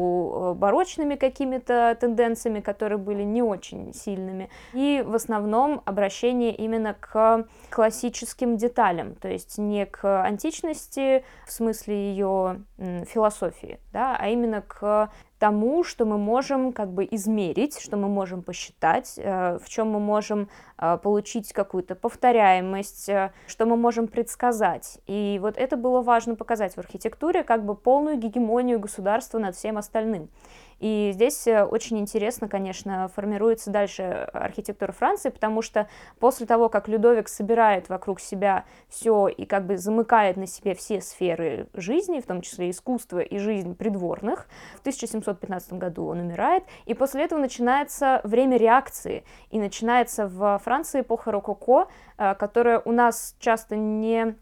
э, 0.54 0.54
барочными 0.54 1.16
какими-то 1.16 1.98
тенденциями, 2.00 2.60
которые 2.60 2.98
были 2.98 3.24
не 3.24 3.42
очень 3.42 3.94
сильными, 3.94 4.50
и 4.74 5.04
в 5.06 5.16
основном 5.16 5.82
обращение 5.86 6.54
именно 6.54 6.96
к 7.00 7.48
классическим 7.70 8.58
деталям, 8.58 9.16
то 9.16 9.28
есть 9.28 9.58
не 9.58 9.86
к 9.86 10.24
античности 10.24 11.24
в 11.46 11.52
смысле 11.52 11.96
ее 11.96 12.64
философии, 13.08 13.80
да, 13.92 14.16
а 14.20 14.30
именно 14.30 14.62
к 14.62 15.10
тому, 15.44 15.84
что 15.84 16.06
мы 16.06 16.18
можем 16.18 16.72
как 16.72 16.94
бы 16.94 17.06
измерить, 17.12 17.78
что 17.78 17.98
мы 17.98 18.08
можем 18.08 18.44
посчитать, 18.44 19.16
э, 19.18 19.60
в 19.62 19.68
чем 19.68 19.90
мы 19.92 20.00
можем 20.00 20.48
э, 20.78 20.98
получить 21.04 21.52
какую-то 21.52 21.96
повторяемость, 21.96 23.10
э, 23.10 23.34
что 23.46 23.66
мы 23.66 23.76
можем 23.76 24.08
предсказать. 24.08 25.00
И 25.06 25.40
вот 25.42 25.58
это 25.58 25.76
было 25.76 26.02
важно 26.02 26.36
показать 26.36 26.76
в 26.76 26.78
архитектуре, 26.78 27.44
как 27.44 27.66
бы 27.66 27.76
полную 27.76 28.18
гегемонию 28.18 28.80
государства 28.80 29.38
над 29.38 29.54
всем 29.58 29.78
остальным. 29.78 30.30
И 30.80 31.12
здесь 31.14 31.48
э, 31.48 31.64
очень 31.64 32.00
интересно, 32.00 32.48
конечно, 32.48 33.08
формируется 33.16 33.72
дальше 33.72 34.04
архитектура 34.34 34.92
Франции, 34.92 35.30
потому 35.30 35.62
что 35.62 35.88
после 36.20 36.46
того, 36.46 36.70
как 36.70 36.88
Людовик 36.88 37.28
собирает 37.28 37.90
вокруг 37.90 38.20
себя 38.20 38.66
все 38.90 39.28
и 39.28 39.46
как 39.46 39.66
бы 39.66 39.78
замыкает 39.78 40.38
на 40.38 40.48
себе 40.48 40.76
все 40.76 41.02
сферы 41.02 41.68
жизни, 41.74 42.20
в 42.20 42.26
том 42.26 42.42
числе 42.42 42.70
искусство 42.70 43.20
и 43.20 43.38
жизнь 43.38 43.76
придворных, 43.76 44.48
в 44.76 44.80
1715 44.82 45.74
году 45.74 46.06
он 46.08 46.20
умирает, 46.20 46.64
и 46.86 46.94
после 46.94 47.24
этого 47.24 47.40
начинается 47.40 48.22
время 48.24 48.58
реакции, 48.58 49.24
и 49.50 49.60
начинается 49.60 50.28
в 50.28 50.60
Франции 50.64 51.02
эпоха 51.02 51.32
рококо, 51.32 51.88
э, 52.18 52.36
которая 52.36 52.80
у 52.80 52.92
нас 52.92 53.36
часто 53.40 53.76
не 53.76 54.36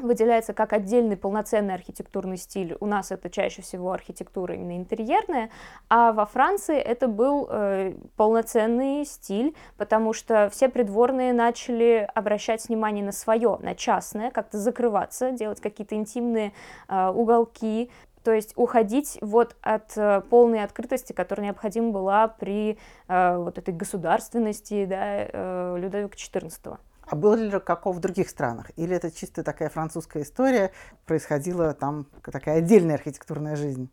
выделяется 0.00 0.52
как 0.52 0.72
отдельный 0.72 1.16
полноценный 1.16 1.74
архитектурный 1.74 2.36
стиль. 2.36 2.76
У 2.80 2.86
нас 2.86 3.10
это 3.10 3.30
чаще 3.30 3.62
всего 3.62 3.92
архитектура 3.92 4.54
именно 4.54 4.76
интерьерная, 4.76 5.50
а 5.88 6.12
во 6.12 6.26
Франции 6.26 6.76
это 6.76 7.08
был 7.08 7.46
э, 7.50 7.94
полноценный 8.16 9.04
стиль, 9.04 9.54
потому 9.76 10.12
что 10.12 10.48
все 10.52 10.68
придворные 10.68 11.32
начали 11.32 12.08
обращать 12.14 12.68
внимание 12.68 13.04
на 13.04 13.12
свое, 13.12 13.58
на 13.60 13.74
частное, 13.74 14.30
как-то 14.30 14.58
закрываться, 14.58 15.30
делать 15.32 15.60
какие-то 15.60 15.94
интимные 15.94 16.52
э, 16.88 17.08
уголки, 17.08 17.90
то 18.22 18.32
есть 18.32 18.52
уходить 18.56 19.18
вот 19.22 19.56
от 19.62 19.96
э, 19.96 20.22
полной 20.28 20.62
открытости, 20.62 21.12
которая 21.12 21.46
необходима 21.46 21.90
была 21.90 22.28
при 22.28 22.78
э, 23.08 23.36
вот 23.36 23.58
этой 23.58 23.72
государственности 23.72 24.84
да, 24.84 25.26
э, 25.28 25.76
Людовика 25.78 26.14
XIV. 26.14 26.78
А 27.10 27.16
было 27.16 27.34
ли 27.34 27.58
каков 27.58 27.96
в 27.96 27.98
других 27.98 28.30
странах? 28.30 28.70
Или 28.76 28.94
это 28.94 29.10
чисто 29.10 29.42
такая 29.42 29.68
французская 29.68 30.22
история, 30.22 30.70
происходила 31.06 31.74
там 31.74 32.06
такая 32.22 32.58
отдельная 32.58 32.94
архитектурная 32.94 33.56
жизнь? 33.56 33.90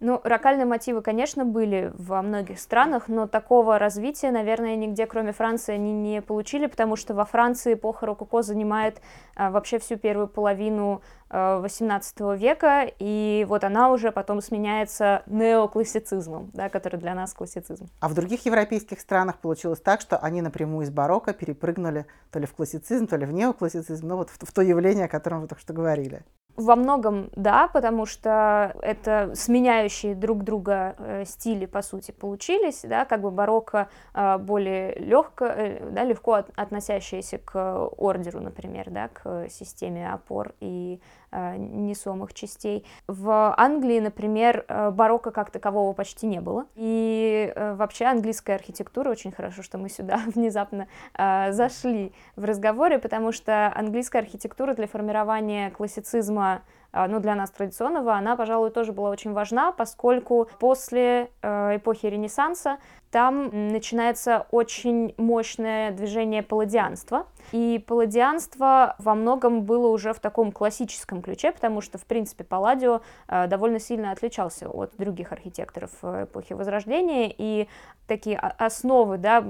Ну, 0.00 0.20
рокальные 0.22 0.64
мотивы, 0.64 1.02
конечно, 1.02 1.44
были 1.44 1.92
во 1.98 2.22
многих 2.22 2.60
странах, 2.60 3.08
но 3.08 3.26
такого 3.26 3.78
развития, 3.78 4.30
наверное, 4.30 4.76
нигде, 4.76 5.06
кроме 5.06 5.32
Франции, 5.32 5.74
они 5.74 5.92
не 5.92 6.22
получили, 6.22 6.66
потому 6.66 6.94
что 6.94 7.14
во 7.14 7.24
Франции 7.24 7.74
эпоха 7.74 8.06
рококо 8.06 8.42
занимает 8.42 9.00
а, 9.34 9.50
вообще 9.50 9.80
всю 9.80 9.96
первую 9.96 10.28
половину 10.28 11.02
а, 11.30 11.58
18 11.60 12.20
века, 12.38 12.86
и 12.98 13.44
вот 13.48 13.64
она 13.64 13.90
уже 13.90 14.12
потом 14.12 14.40
сменяется 14.40 15.22
неоклассицизмом, 15.26 16.50
да, 16.54 16.68
который 16.68 17.00
для 17.00 17.14
нас 17.14 17.34
классицизм. 17.34 17.88
А 17.98 18.08
в 18.08 18.14
других 18.14 18.46
европейских 18.46 19.00
странах 19.00 19.38
получилось 19.38 19.80
так, 19.80 20.00
что 20.00 20.16
они 20.18 20.42
напрямую 20.42 20.86
из 20.86 20.90
барокко 20.90 21.32
перепрыгнули 21.32 22.06
то 22.30 22.38
ли 22.38 22.46
в 22.46 22.54
классицизм, 22.54 23.08
то 23.08 23.16
ли 23.16 23.26
в 23.26 23.32
неоклассицизм, 23.32 24.06
ну 24.06 24.16
вот 24.16 24.30
в, 24.30 24.38
в 24.38 24.52
то 24.52 24.62
явление, 24.62 25.06
о 25.06 25.08
котором 25.08 25.40
вы 25.40 25.48
только 25.48 25.60
что 25.60 25.72
говорили. 25.72 26.22
Во 26.58 26.74
многом 26.74 27.30
да, 27.36 27.68
потому 27.68 28.04
что 28.04 28.74
это 28.82 29.30
сменяющие 29.36 30.16
друг 30.16 30.42
друга 30.42 30.96
э, 30.98 31.24
стили, 31.24 31.66
по 31.66 31.82
сути, 31.82 32.10
получились, 32.10 32.80
да, 32.82 33.04
как 33.04 33.20
бы 33.20 33.30
барокко 33.30 33.88
э, 34.12 34.38
более 34.38 34.92
легко, 34.96 35.44
э, 35.44 35.88
да, 35.92 36.02
легко 36.02 36.32
от, 36.32 36.50
относящееся 36.56 37.38
к 37.38 37.88
ордеру, 37.96 38.40
например, 38.40 38.90
да, 38.90 39.06
к 39.06 39.48
системе 39.48 40.12
опор 40.12 40.52
и 40.58 41.00
несомых 41.32 42.34
частей. 42.34 42.84
В 43.06 43.54
Англии, 43.56 44.00
например, 44.00 44.64
э, 44.68 44.90
барокко 44.90 45.30
как 45.30 45.50
такового 45.50 45.92
почти 45.92 46.26
не 46.26 46.40
было. 46.40 46.66
И 46.74 47.52
э, 47.54 47.74
вообще 47.74 48.06
английская 48.06 48.54
архитектура, 48.54 49.10
очень 49.10 49.32
хорошо, 49.32 49.62
что 49.62 49.78
мы 49.78 49.88
сюда 49.88 50.20
внезапно 50.34 50.88
зашли 51.16 52.12
в 52.36 52.44
разговоре, 52.44 52.98
потому 52.98 53.32
что 53.32 53.72
английская 53.74 54.20
архитектура 54.20 54.74
для 54.74 54.86
формирования 54.86 55.70
классицизма 55.70 56.62
ну, 56.92 57.20
для 57.20 57.34
нас 57.34 57.50
традиционного, 57.50 58.14
она, 58.14 58.34
пожалуй, 58.34 58.70
тоже 58.70 58.92
была 58.92 59.10
очень 59.10 59.32
важна, 59.32 59.72
поскольку 59.72 60.48
после 60.58 61.30
эпохи 61.42 62.06
Ренессанса 62.06 62.78
там 63.10 63.68
начинается 63.72 64.46
очень 64.50 65.14
мощное 65.16 65.92
движение 65.92 66.42
палладианства. 66.42 67.26
И 67.52 67.82
палладианство 67.86 68.96
во 68.98 69.14
многом 69.14 69.62
было 69.62 69.88
уже 69.88 70.12
в 70.12 70.20
таком 70.20 70.52
классическом 70.52 71.22
ключе, 71.22 71.52
потому 71.52 71.80
что, 71.80 71.96
в 71.96 72.04
принципе, 72.04 72.44
Палладио 72.44 73.00
э, 73.26 73.46
довольно 73.46 73.80
сильно 73.80 74.12
отличался 74.12 74.68
от 74.68 74.92
других 74.98 75.32
архитекторов 75.32 75.90
эпохи 76.02 76.52
Возрождения, 76.52 77.34
и 77.36 77.68
такие 78.06 78.38
основы, 78.38 79.18
да, 79.18 79.44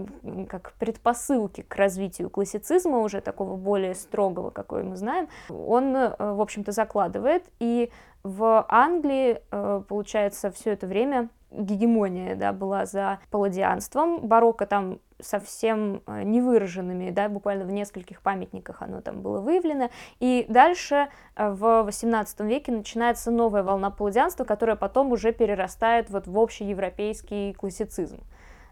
как 0.48 0.74
предпосылки 0.78 1.62
к 1.62 1.74
развитию 1.76 2.30
классицизма, 2.30 2.98
уже 2.98 3.20
такого 3.20 3.56
более 3.56 3.94
строгого, 3.94 4.50
какой 4.50 4.82
мы 4.82 4.96
знаем, 4.96 5.28
он, 5.48 5.96
э, 5.96 6.14
в 6.18 6.40
общем-то, 6.40 6.72
закладывает. 6.72 7.44
И 7.58 7.90
в 8.22 8.66
Англии, 8.68 9.40
э, 9.50 9.82
получается, 9.88 10.50
все 10.50 10.72
это 10.72 10.86
время 10.86 11.28
гегемония 11.50 12.34
да, 12.34 12.52
была 12.52 12.84
за 12.84 13.20
палладианством. 13.30 14.26
Барокко 14.26 14.66
там 14.66 14.98
совсем 15.20 16.02
э, 16.06 16.22
невыраженными, 16.24 17.10
да, 17.10 17.28
буквально 17.28 17.64
в 17.64 17.70
нескольких 17.70 18.20
памятниках 18.20 18.82
оно 18.82 19.00
там 19.00 19.22
было 19.22 19.40
выявлено. 19.40 19.90
И 20.20 20.46
дальше 20.48 21.08
э, 21.36 21.50
в 21.50 21.88
XVIII 21.88 22.46
веке 22.46 22.72
начинается 22.72 23.30
новая 23.30 23.62
волна 23.62 23.90
палладианства, 23.90 24.44
которая 24.44 24.76
потом 24.76 25.12
уже 25.12 25.32
перерастает 25.32 26.10
вот 26.10 26.26
в 26.26 26.38
общеевропейский 26.38 27.54
классицизм. 27.54 28.20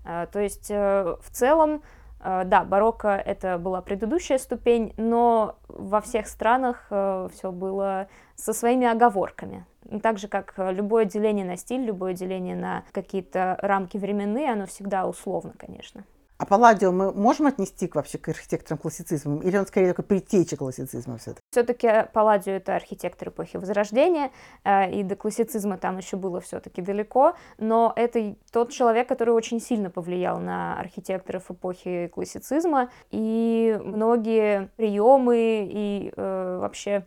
То 0.05 0.38
есть 0.38 0.71
в 0.71 1.31
целом 1.33 1.83
да, 2.20 2.64
барокко 2.64 3.08
это 3.08 3.58
была 3.58 3.82
предыдущая 3.82 4.38
ступень, 4.38 4.94
но 4.96 5.56
во 5.68 6.00
всех 6.00 6.26
странах 6.26 6.87
все 6.88 7.52
было 7.52 8.08
со 8.35 8.52
своими 8.52 8.87
оговорками. 8.87 9.64
Так 10.02 10.18
же, 10.18 10.26
как 10.26 10.54
любое 10.56 11.04
деление 11.04 11.44
на 11.44 11.56
стиль, 11.56 11.85
любое 11.85 12.14
деление 12.14 12.56
на 12.56 12.85
какие-то 12.92 13.58
рамки 13.62 13.96
временные, 13.96 14.52
оно 14.52 14.66
всегда 14.66 15.06
условно, 15.06 15.52
конечно. 15.56 16.04
А 16.38 16.45
Палладио 16.45 16.93
мы 16.93 17.12
можем 17.12 17.47
отнести 17.47 17.90
вообще 17.93 18.19
к 18.19 18.28
архитекторам 18.28 18.78
классицизма? 18.78 19.43
Или 19.43 19.57
он 19.57 19.66
скорее 19.66 19.88
такой 19.88 20.05
предтеча 20.05 20.57
классицизма 20.57 21.16
все-таки? 21.16 21.40
Все-таки 21.50 22.07
Палладио 22.12 22.52
это 22.52 22.76
архитектор 22.76 23.28
эпохи 23.28 23.57
Возрождения, 23.57 24.31
э, 24.62 24.90
и 24.93 25.02
до 25.02 25.16
классицизма 25.16 25.78
там 25.78 25.97
еще 25.97 26.19
было 26.19 26.40
все-таки 26.43 26.83
далеко, 26.83 27.37
но 27.57 27.93
это 27.97 28.37
тот 28.52 28.71
человек, 28.71 29.09
который 29.09 29.33
очень 29.33 29.61
сильно 29.61 29.88
повлиял 29.88 30.38
на 30.38 30.78
архитекторов 30.78 31.50
эпохи 31.50 32.09
классицизма, 32.09 32.90
и 33.11 33.81
многие 33.83 34.69
приемы 34.76 35.66
и 35.71 36.12
э, 36.14 36.59
вообще 36.61 37.07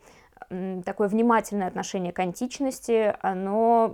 такое 0.83 1.07
внимательное 1.07 1.67
отношение 1.67 2.11
к 2.11 2.19
античности, 2.19 3.15
оно 3.21 3.93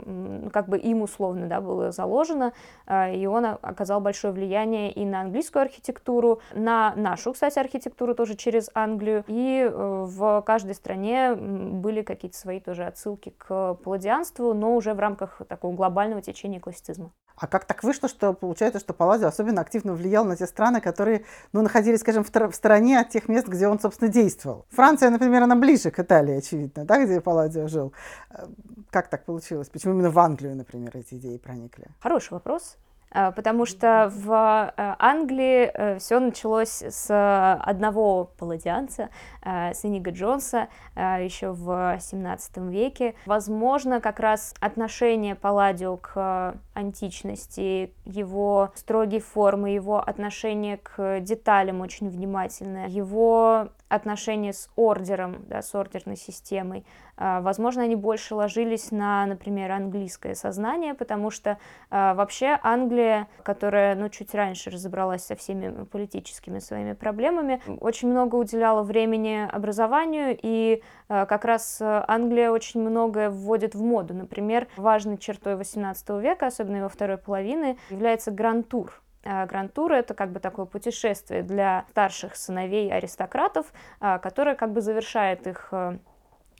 как 0.54 0.70
бы 0.70 0.78
им 0.78 1.02
условно 1.02 1.48
да, 1.48 1.62
было 1.62 1.92
заложено, 1.92 2.54
а, 2.86 3.10
и 3.10 3.26
он 3.26 3.46
оказал 3.46 4.00
большое 4.00 4.34
влияние 4.34 4.92
и 4.92 5.06
на 5.06 5.22
английскую 5.22 5.64
архитектуру, 5.64 6.42
на 6.54 6.94
нашу, 6.96 7.34
кстати, 7.34 7.60
архитектуру 7.60 8.16
тоже 8.16 8.36
через 8.36 8.70
Англию, 8.74 9.24
и 9.28 9.70
э, 9.70 10.06
в 10.08 10.42
каждой 10.44 10.76
стране 10.76 11.36
были 11.36 12.02
какие-то 12.02 12.38
свои 12.38 12.60
тоже 12.60 12.86
отсылки 12.86 13.34
к 13.38 13.76
палладианству, 13.76 14.54
но 14.54 14.76
уже 14.76 14.94
в 14.94 15.00
рамках 15.00 15.42
такого 15.48 15.74
глобального 15.76 16.22
течения 16.22 16.60
классицизма. 16.60 17.12
А 17.38 17.48
как 17.48 17.66
так 17.66 17.84
вышло, 17.84 18.08
что 18.08 18.34
получается, 18.34 18.80
что 18.80 18.94
Палладио 18.94 19.28
особенно 19.28 19.62
активно 19.62 19.94
влиял 19.94 20.24
на 20.24 20.38
те 20.38 20.48
страны, 20.48 20.80
которые 20.80 21.26
ну, 21.52 21.62
находились, 21.62 22.00
скажем, 22.00 22.24
в, 22.24 22.32
в 22.32 22.56
стороне 22.56 23.00
от 23.00 23.10
тех 23.10 23.28
мест, 23.28 23.48
где 23.48 23.68
он, 23.68 23.80
собственно, 23.80 24.10
действовал? 24.10 24.66
Франция, 24.70 25.10
например, 25.10 25.44
она 25.44 25.56
ближе 25.56 25.92
к 25.92 26.00
Италии, 26.00 26.40
очевидно, 26.46 26.86
да, 26.86 27.04
где 27.04 27.22
Палладио 27.22 27.68
жил. 27.68 27.94
Э, 28.30 28.46
как 28.90 29.10
так 29.10 29.26
получилось? 29.26 29.70
Почему 29.70 29.94
именно 29.94 30.12
в 30.12 30.20
Англию, 30.20 30.56
например, 30.56 30.96
эти 30.96 31.16
идеи 31.16 31.38
проникли? 31.38 31.88
Хороший 32.00 32.34
вопрос. 32.34 32.78
А, 33.16 33.32
потому 33.32 33.66
что 33.66 34.12
в 34.14 34.74
э, 34.76 34.96
Англии 35.00 35.72
э, 35.74 36.00
все 36.00 36.20
началось 36.20 36.84
с 36.84 37.58
одного 37.62 38.26
палладианца, 38.38 39.10
э, 39.42 39.74
с 39.74 39.86
Инига 39.86 40.12
Джонса, 40.12 40.68
еще 40.96 41.52
в 41.52 41.98
17 42.00 42.58
веке. 42.58 43.16
Возможно, 43.26 44.02
как 44.02 44.20
раз 44.20 44.54
отношение 44.60 45.36
Палладио 45.36 45.96
к 45.98 46.58
античности, 46.74 47.94
его 48.04 48.72
строгие 48.76 49.22
формы, 49.22 49.70
его 49.70 50.00
отношение 50.00 50.78
к 50.78 51.22
деталям 51.22 51.82
очень 51.82 52.10
внимательное, 52.10 52.88
его 52.88 53.70
отношения 53.88 54.54
с 54.54 54.70
ордером, 54.76 55.46
да, 55.48 55.62
с 55.62 55.74
ордерной 55.76 56.18
системой. 56.18 56.86
А, 57.18 57.42
возможно, 57.42 57.84
они 57.84 57.96
больше 57.96 58.36
ложились 58.36 58.92
на, 58.92 59.26
например, 59.26 59.72
английское 59.72 60.36
сознание, 60.36 60.94
потому 60.94 61.30
что 61.30 61.58
а, 61.90 62.14
вообще 62.14 62.60
Англия 62.64 63.28
которая, 63.44 63.96
ну, 63.96 64.10
чуть 64.10 64.34
раньше 64.34 64.70
разобралась 64.70 65.24
со 65.26 65.36
всеми 65.36 65.86
политическими 65.86 66.60
своими 66.60 66.94
проблемами, 66.94 67.62
очень 67.80 68.10
много 68.10 68.36
уделяла 68.36 68.84
времени 68.84 69.48
образованию, 69.52 70.38
и 70.42 70.82
э, 71.10 71.26
как 71.26 71.46
раз 71.46 71.78
Англия 71.82 72.52
очень 72.52 72.82
многое 72.82 73.30
вводит 73.30 73.76
в 73.76 73.84
моду. 73.84 74.14
Например, 74.14 74.68
важной 74.78 75.18
чертой 75.18 75.54
XVIII 75.54 76.22
века, 76.22 76.48
особенно 76.48 76.78
его 76.78 76.90
второй 76.90 77.18
половины, 77.18 77.78
является 77.90 78.32
грантур. 78.32 79.02
Грантур— 79.26 79.92
это 79.94 80.14
как 80.14 80.32
бы 80.32 80.40
такое 80.40 80.66
путешествие 80.66 81.44
для 81.44 81.86
старших 81.90 82.36
сыновей 82.36 82.92
аристократов, 82.92 83.74
которое 84.00 84.56
как 84.56 84.72
бы 84.72 84.82
завершает 84.82 85.48
их 85.48 85.74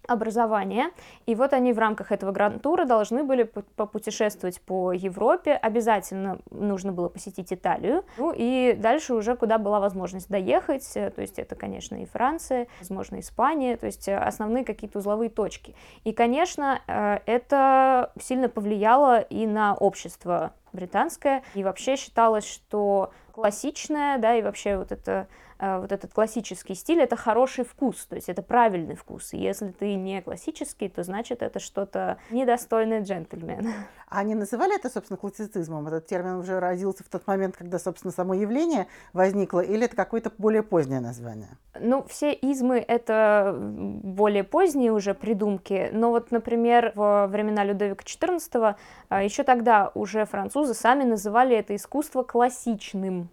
образования. 0.08 0.92
И 1.26 1.36
вот 1.36 1.54
они 1.54 1.74
в 1.74 1.80
рамках 1.80 2.12
этого 2.12 2.32
грантура 2.32 2.86
должны 2.86 3.24
были 3.24 3.44
попутешествовать 3.44 4.62
по 4.62 4.92
Европе. 4.92 5.54
Обязательно 5.54 6.40
нужно 6.52 6.92
было 6.92 7.10
посетить 7.10 7.52
Италию. 7.52 8.04
Ну 8.18 8.34
и 8.36 8.74
дальше 8.78 9.14
уже 9.14 9.36
куда 9.36 9.58
была 9.58 9.80
возможность 9.80 10.30
доехать. 10.30 10.88
То 10.94 11.14
есть 11.18 11.40
это, 11.40 11.56
конечно, 11.56 11.96
и 11.96 12.06
Франция, 12.06 12.68
возможно, 12.80 13.20
Испания. 13.20 13.78
То 13.78 13.88
есть 13.88 14.08
основные 14.08 14.66
какие-то 14.66 15.00
узловые 15.00 15.30
точки. 15.30 15.76
И, 16.04 16.14
конечно, 16.14 16.82
э, 16.88 17.20
это 17.26 18.12
сильно 18.20 18.50
повлияло 18.50 19.20
и 19.20 19.48
на 19.48 19.76
общество 19.76 20.54
британское. 20.76 21.44
И 21.54 21.64
вообще 21.64 21.96
считалось, 21.96 22.48
что 22.48 23.12
классичное, 23.32 24.18
да, 24.18 24.36
и 24.36 24.42
вообще 24.42 24.78
вот 24.78 24.92
это 24.92 25.28
вот 25.60 25.92
этот 25.92 26.14
классический 26.14 26.76
стиль, 26.76 27.02
это 27.02 27.16
хороший 27.16 27.64
вкус, 27.64 28.06
то 28.06 28.16
есть 28.16 28.30
это 28.30 28.42
правильный 28.42 28.96
вкус. 28.96 29.34
И 29.34 29.38
если 29.38 29.70
ты 29.70 29.96
не 29.96 30.22
классический, 30.22 30.90
то 30.90 31.04
значит 31.04 31.42
это 31.42 31.60
что-то 31.60 32.18
недостойное 32.32 33.02
джентльмена. 33.02 33.74
А 34.08 34.20
они 34.20 34.36
называли 34.36 34.76
это, 34.76 34.90
собственно, 34.90 35.18
классицизмом? 35.18 35.88
Этот 35.88 36.06
термин 36.06 36.36
уже 36.36 36.60
родился 36.60 37.04
в 37.04 37.10
тот 37.10 37.26
момент, 37.26 37.58
когда, 37.58 37.80
собственно, 37.80 38.14
само 38.14 38.36
явление 38.36 38.88
возникло, 39.14 39.62
или 39.62 39.86
это 39.86 39.96
какое-то 39.96 40.32
более 40.38 40.62
позднее 40.62 41.00
название? 41.00 41.58
Ну, 41.80 42.06
все 42.08 42.32
измы— 42.32 42.78
это 42.88 43.54
более 43.58 44.44
поздние 44.44 44.92
уже 44.92 45.16
придумки, 45.16 45.90
но 45.92 46.12
вот, 46.12 46.32
например, 46.32 46.92
во 46.96 47.28
времена 47.28 47.64
Людовика 47.64 48.04
XIV, 48.04 48.76
э, 49.10 49.24
еще 49.26 49.44
тогда 49.44 49.92
уже 49.96 50.26
французы 50.26 50.76
сами 50.76 51.04
называли 51.04 51.58
это 51.58 51.76
искусство 51.76 52.24
классичным. 52.24 53.30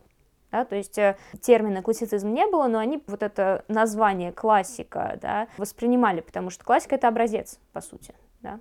Да, 0.53 0.67
то 0.67 0.77
есть 0.77 0.99
э, 0.99 1.17
термина 1.41 1.83
классицизм 1.83 2.29
не 2.29 2.47
было, 2.47 2.69
но 2.69 2.79
они 2.79 3.03
вот 3.07 3.23
это 3.23 3.65
название 3.69 4.33
классика 4.33 5.19
да, 5.21 5.49
воспринимали, 5.57 6.21
потому 6.21 6.51
что 6.51 6.63
классика 6.63 6.95
это 6.95 7.09
образец, 7.09 7.59
по 7.73 7.81
сути. 7.81 8.15
Да? 8.43 8.61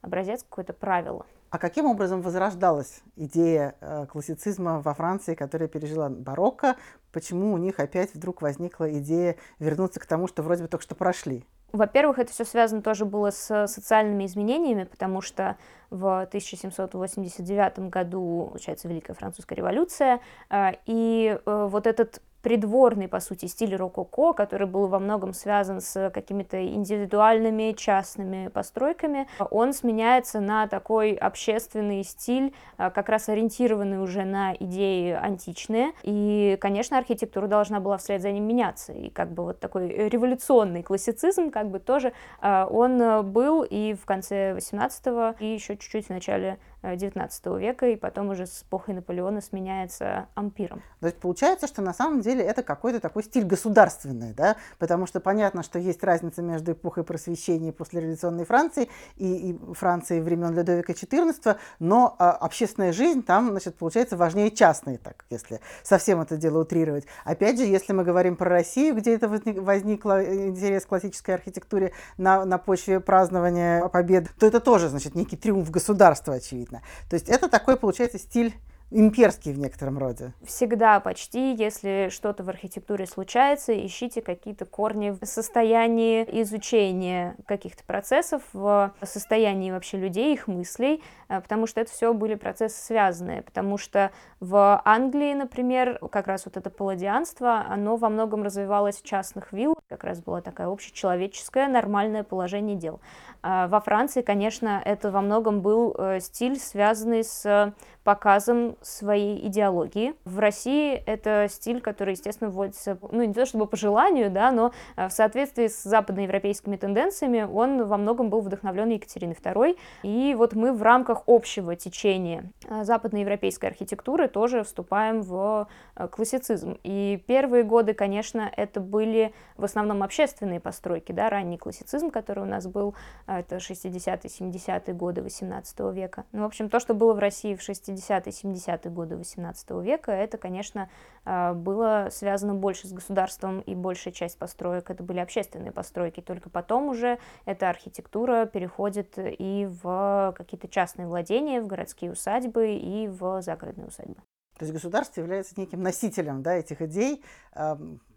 Образец 0.00 0.44
какое-то 0.44 0.72
правило. 0.72 1.26
А 1.50 1.58
каким 1.58 1.86
образом 1.86 2.22
возрождалась 2.22 3.02
идея 3.16 3.74
э, 3.80 4.06
классицизма 4.06 4.80
во 4.80 4.94
Франции, 4.94 5.34
которая 5.34 5.68
пережила 5.68 6.08
барокко? 6.08 6.76
Почему 7.10 7.52
у 7.52 7.58
них 7.58 7.80
опять 7.80 8.14
вдруг 8.14 8.40
возникла 8.40 8.96
идея 8.98 9.34
вернуться 9.58 9.98
к 9.98 10.06
тому, 10.06 10.28
что 10.28 10.44
вроде 10.44 10.62
бы 10.62 10.68
только 10.68 10.84
что 10.84 10.94
прошли? 10.94 11.44
Во-первых, 11.72 12.18
это 12.18 12.32
все 12.32 12.44
связано 12.44 12.82
тоже 12.82 13.04
было 13.04 13.30
с 13.30 13.66
социальными 13.66 14.26
изменениями, 14.26 14.84
потому 14.84 15.20
что 15.20 15.56
в 15.90 16.22
1789 16.22 17.90
году 17.90 18.48
случается 18.50 18.88
Великая 18.88 19.14
Французская 19.14 19.54
революция, 19.54 20.20
э, 20.48 20.72
и 20.86 21.38
э, 21.44 21.68
вот 21.70 21.86
этот 21.86 22.22
придворный, 22.42 23.08
по 23.08 23.20
сути, 23.20 23.46
стиль 23.46 23.76
рококо, 23.76 24.32
который 24.32 24.66
был 24.66 24.86
во 24.86 24.98
многом 24.98 25.32
связан 25.32 25.80
с 25.80 26.10
какими-то 26.10 26.64
индивидуальными 26.64 27.72
частными 27.72 28.48
постройками, 28.48 29.28
он 29.50 29.72
сменяется 29.72 30.40
на 30.40 30.66
такой 30.66 31.12
общественный 31.12 32.02
стиль, 32.04 32.54
а, 32.76 32.90
как 32.90 33.08
раз 33.08 33.28
ориентированный 33.28 34.02
уже 34.02 34.24
на 34.24 34.54
идеи 34.54 35.12
античные. 35.12 35.92
И, 36.02 36.56
конечно, 36.60 36.98
архитектура 36.98 37.46
должна 37.46 37.80
была 37.80 37.96
вслед 37.98 38.22
за 38.22 38.30
ним 38.30 38.46
меняться. 38.46 38.92
И 38.92 39.10
как 39.10 39.32
бы 39.32 39.44
вот 39.44 39.60
такой 39.60 39.88
революционный 40.08 40.82
классицизм, 40.82 41.50
как 41.50 41.70
бы 41.70 41.78
тоже 41.78 42.12
а, 42.40 42.66
он 42.70 43.30
был 43.30 43.62
и 43.62 43.94
в 43.94 44.04
конце 44.04 44.54
18 44.54 45.40
и 45.40 45.46
еще 45.46 45.76
чуть-чуть 45.76 46.06
в 46.06 46.10
начале 46.10 46.58
19 46.82 47.42
э, 47.46 47.58
века, 47.58 47.86
и 47.88 47.96
потом 47.96 48.30
уже 48.30 48.46
с 48.46 48.62
эпохой 48.62 48.94
Наполеона 48.94 49.40
сменяется 49.40 50.28
ампиром. 50.34 50.82
То 51.00 51.06
есть 51.06 51.18
получается, 51.18 51.66
что 51.66 51.82
на 51.82 51.92
самом 51.92 52.20
деле 52.20 52.42
это 52.42 52.62
какой-то 52.62 53.00
такой 53.00 53.22
стиль 53.22 53.44
государственный, 53.44 54.32
да? 54.32 54.56
потому 54.78 55.06
что 55.06 55.20
понятно, 55.20 55.62
что 55.62 55.78
есть 55.78 56.02
разница 56.02 56.42
между 56.42 56.72
эпохой 56.72 57.04
просвещения 57.04 57.72
после 57.72 58.00
революционной 58.00 58.44
Франции 58.44 58.88
и, 59.16 59.50
и 59.50 59.74
Франции 59.74 60.20
времен 60.20 60.54
Людовика 60.54 60.92
XIV, 60.92 61.58
но 61.78 62.16
а, 62.18 62.32
общественная 62.32 62.92
жизнь 62.92 63.22
там, 63.22 63.50
значит, 63.50 63.76
получается 63.76 64.16
важнее 64.16 64.50
частной, 64.50 64.96
так, 64.96 65.24
если 65.30 65.60
совсем 65.82 66.20
это 66.20 66.36
дело 66.36 66.60
утрировать. 66.60 67.04
Опять 67.24 67.58
же, 67.58 67.64
если 67.64 67.92
мы 67.92 68.04
говорим 68.04 68.36
про 68.36 68.48
Россию, 68.48 68.96
где 68.96 69.14
это 69.14 69.28
возник, 69.28 69.58
возникло 69.58 70.22
э, 70.22 70.48
интерес 70.48 70.84
к 70.84 70.88
классической 70.88 71.34
архитектуре 71.34 71.92
на, 72.16 72.44
на 72.44 72.58
почве 72.58 73.00
празднования 73.00 73.86
побед, 73.88 74.28
то 74.38 74.46
это 74.46 74.60
тоже, 74.60 74.88
значит, 74.88 75.14
некий 75.14 75.36
триумф 75.36 75.70
государства, 75.70 76.34
очевидно 76.34 76.69
видно. 76.70 76.82
То 77.08 77.14
есть 77.14 77.28
это 77.28 77.48
такой, 77.48 77.76
получается, 77.76 78.18
стиль 78.18 78.54
имперский 78.90 79.52
в 79.52 79.58
некотором 79.58 79.98
роде. 79.98 80.32
Всегда 80.44 81.00
почти, 81.00 81.54
если 81.54 82.08
что-то 82.10 82.42
в 82.42 82.48
архитектуре 82.48 83.06
случается, 83.06 83.74
ищите 83.86 84.20
какие-то 84.20 84.64
корни 84.64 85.10
в 85.10 85.24
состоянии 85.24 86.24
изучения 86.42 87.36
каких-то 87.46 87.84
процессов, 87.84 88.42
в 88.52 88.92
состоянии 89.02 89.70
вообще 89.70 89.96
людей, 89.96 90.32
их 90.34 90.48
мыслей, 90.48 91.02
э, 91.28 91.40
потому 91.40 91.66
что 91.66 91.80
это 91.80 91.90
все 91.90 92.12
были 92.12 92.34
процессы 92.34 92.82
связанные, 92.82 93.42
потому 93.42 93.78
что 93.78 94.10
в 94.40 94.80
Англии, 94.84 95.34
например, 95.34 95.98
как 96.10 96.26
раз 96.26 96.46
вот 96.46 96.56
это 96.56 96.70
палладианство, 96.70 97.64
оно 97.68 97.96
во 97.96 98.08
многом 98.08 98.42
развивалось 98.42 98.96
в 98.96 99.04
частных 99.04 99.52
виллах, 99.52 99.78
как 99.88 100.04
раз 100.04 100.20
было 100.20 100.42
такое 100.42 100.66
общечеловеческое 100.68 101.68
нормальное 101.68 102.24
положение 102.24 102.76
дел. 102.76 103.00
А 103.42 103.68
во 103.68 103.80
Франции, 103.80 104.22
конечно, 104.22 104.82
это 104.84 105.10
во 105.10 105.20
многом 105.20 105.60
был 105.60 105.94
э, 105.96 106.20
стиль, 106.20 106.58
связанный 106.58 107.24
с 107.24 107.74
показом 108.04 108.76
своей 108.80 109.46
идеологии. 109.46 110.14
В 110.24 110.38
России 110.38 110.94
это 111.06 111.46
стиль, 111.50 111.80
который, 111.80 112.12
естественно, 112.12 112.50
вводится, 112.50 112.98
ну, 113.10 113.22
не 113.22 113.34
то 113.34 113.44
чтобы 113.46 113.66
по 113.66 113.76
желанию, 113.76 114.30
да, 114.30 114.50
но 114.52 114.72
э, 114.96 115.08
в 115.08 115.12
соответствии 115.12 115.68
с 115.68 115.82
западноевропейскими 115.82 116.76
тенденциями 116.76 117.42
он 117.42 117.86
во 117.86 117.96
многом 117.96 118.30
был 118.30 118.40
вдохновлен 118.40 118.88
Екатериной 118.90 119.34
II. 119.34 119.76
И 120.02 120.34
вот 120.36 120.54
мы 120.54 120.72
в 120.72 120.82
рамках 120.82 121.24
общего 121.26 121.76
течения 121.76 122.50
э, 122.68 122.84
западноевропейской 122.84 123.68
архитектуры 123.68 124.28
тоже 124.28 124.64
вступаем 124.64 125.22
в 125.22 125.68
классицизм. 126.10 126.78
И 126.82 127.22
первые 127.26 127.64
годы, 127.64 127.92
конечно, 127.92 128.50
это 128.56 128.80
были 128.80 129.34
в 129.56 129.64
основном 129.64 130.02
общественные 130.02 130.60
постройки, 130.60 131.12
да, 131.12 131.28
ранний 131.28 131.58
классицизм, 131.58 132.10
который 132.10 132.44
у 132.44 132.46
нас 132.46 132.66
был 132.66 132.94
это 133.26 133.56
60-е, 133.56 134.16
70-е 134.16 134.94
годы 134.94 135.22
18 135.22 135.80
века. 135.92 136.24
Ну, 136.32 136.42
в 136.42 136.46
общем, 136.46 136.68
то, 136.68 136.80
что 136.80 136.94
было 136.94 137.12
в 137.12 137.18
России 137.18 137.54
в 137.54 137.60
60-е, 137.60 137.89
70-е 137.94 138.90
годы 138.90 139.16
18 139.16 139.70
века, 139.82 140.12
это, 140.12 140.38
конечно, 140.38 140.88
а, 141.24 141.54
было 141.54 142.08
связано 142.10 142.54
больше 142.54 142.88
с 142.88 142.92
государством, 142.92 143.60
и 143.60 143.74
большая 143.74 144.12
часть 144.12 144.38
построек 144.38 144.90
это 144.90 145.02
были 145.02 145.18
общественные 145.18 145.72
постройки. 145.72 146.20
Только 146.20 146.50
потом 146.50 146.88
уже 146.88 147.18
эта 147.44 147.68
архитектура 147.68 148.46
переходит 148.46 149.14
и 149.16 149.68
в 149.82 150.34
какие-то 150.36 150.68
частные 150.68 151.06
владения, 151.06 151.60
в 151.60 151.66
городские 151.66 152.12
усадьбы 152.12 152.74
и 152.74 153.08
в 153.08 153.42
загородные 153.42 153.88
усадьбы. 153.88 154.22
То 154.58 154.64
есть 154.64 154.74
государство 154.74 155.20
является 155.20 155.58
неким 155.58 155.82
носителем 155.82 156.42
да, 156.42 156.54
этих 156.54 156.82
идей, 156.82 157.24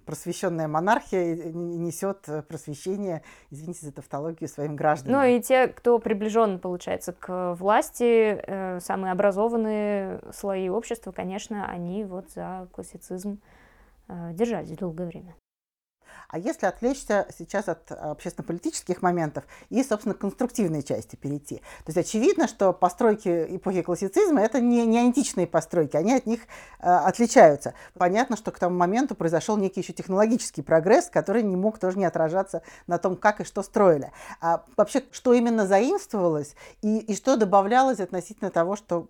просвещенная 0.06 0.68
монархия 0.68 1.36
несет 1.54 2.28
э, 2.28 2.42
просвещение, 2.42 3.24
извините 3.50 3.86
за 3.86 3.92
тавтологию, 3.92 4.48
своим 4.48 4.76
гражданам. 4.76 5.22
Ну 5.22 5.28
и 5.28 5.42
те, 5.42 5.68
кто 5.68 6.00
приближен, 6.00 6.60
получается, 6.60 7.14
к 7.14 7.56
власти, 7.56 8.40
э, 8.46 8.80
самые 8.80 9.12
образованные 9.12 10.22
слои 10.34 10.70
общества, 10.70 11.12
конечно, 11.12 11.66
они 11.68 12.04
вот 12.04 12.30
за 12.32 12.68
классицизм 12.72 13.40
э, 14.08 14.32
держались 14.34 14.78
долгое 14.78 15.08
время. 15.08 15.36
А 16.30 16.40
если 16.40 16.66
отвлечься 16.66 17.28
сейчас 17.38 17.70
от 17.70 17.92
общественно-политических 17.92 19.02
моментов 19.02 19.44
и, 19.70 19.84
собственно, 19.84 20.16
конструктивной 20.16 20.84
части 20.84 21.16
перейти. 21.16 21.58
То 21.86 21.94
есть 21.94 21.98
очевидно, 21.98 22.48
что 22.48 22.74
постройки 22.74 23.56
эпохи 23.56 23.82
классицизма 23.82 24.42
это 24.42 24.60
не, 24.60 24.86
не 24.86 25.00
античные 25.00 25.48
постройки, 25.48 25.96
они 25.96 26.14
от 26.14 26.26
них 26.26 26.42
э, 26.80 26.88
отличаются. 26.88 27.74
Понятно, 27.98 28.38
что 28.38 28.52
к 28.52 28.60
тому 28.60 28.76
моменту 28.76 29.16
произошел 29.16 29.58
некий 29.58 29.82
еще 29.82 29.94
технологический 29.94 30.62
прогресс, 30.62 31.10
который 31.10 31.44
не 31.44 31.56
мог 31.56 31.80
тоже 31.80 31.98
не 31.98 32.06
отражаться 32.06 32.64
на 32.88 32.98
том, 32.98 33.16
как 33.16 33.42
и 33.42 33.44
что 33.44 33.62
строили. 33.62 34.12
А 34.42 34.64
вообще, 34.78 35.04
что 35.12 35.34
именно 35.34 35.68
заимствовалось 35.68 36.56
и, 36.82 37.00
и 37.00 37.16
что 37.16 37.38
добавлялось 37.38 38.00
относительно 38.00 38.50
того, 38.50 38.76
что 38.76 39.08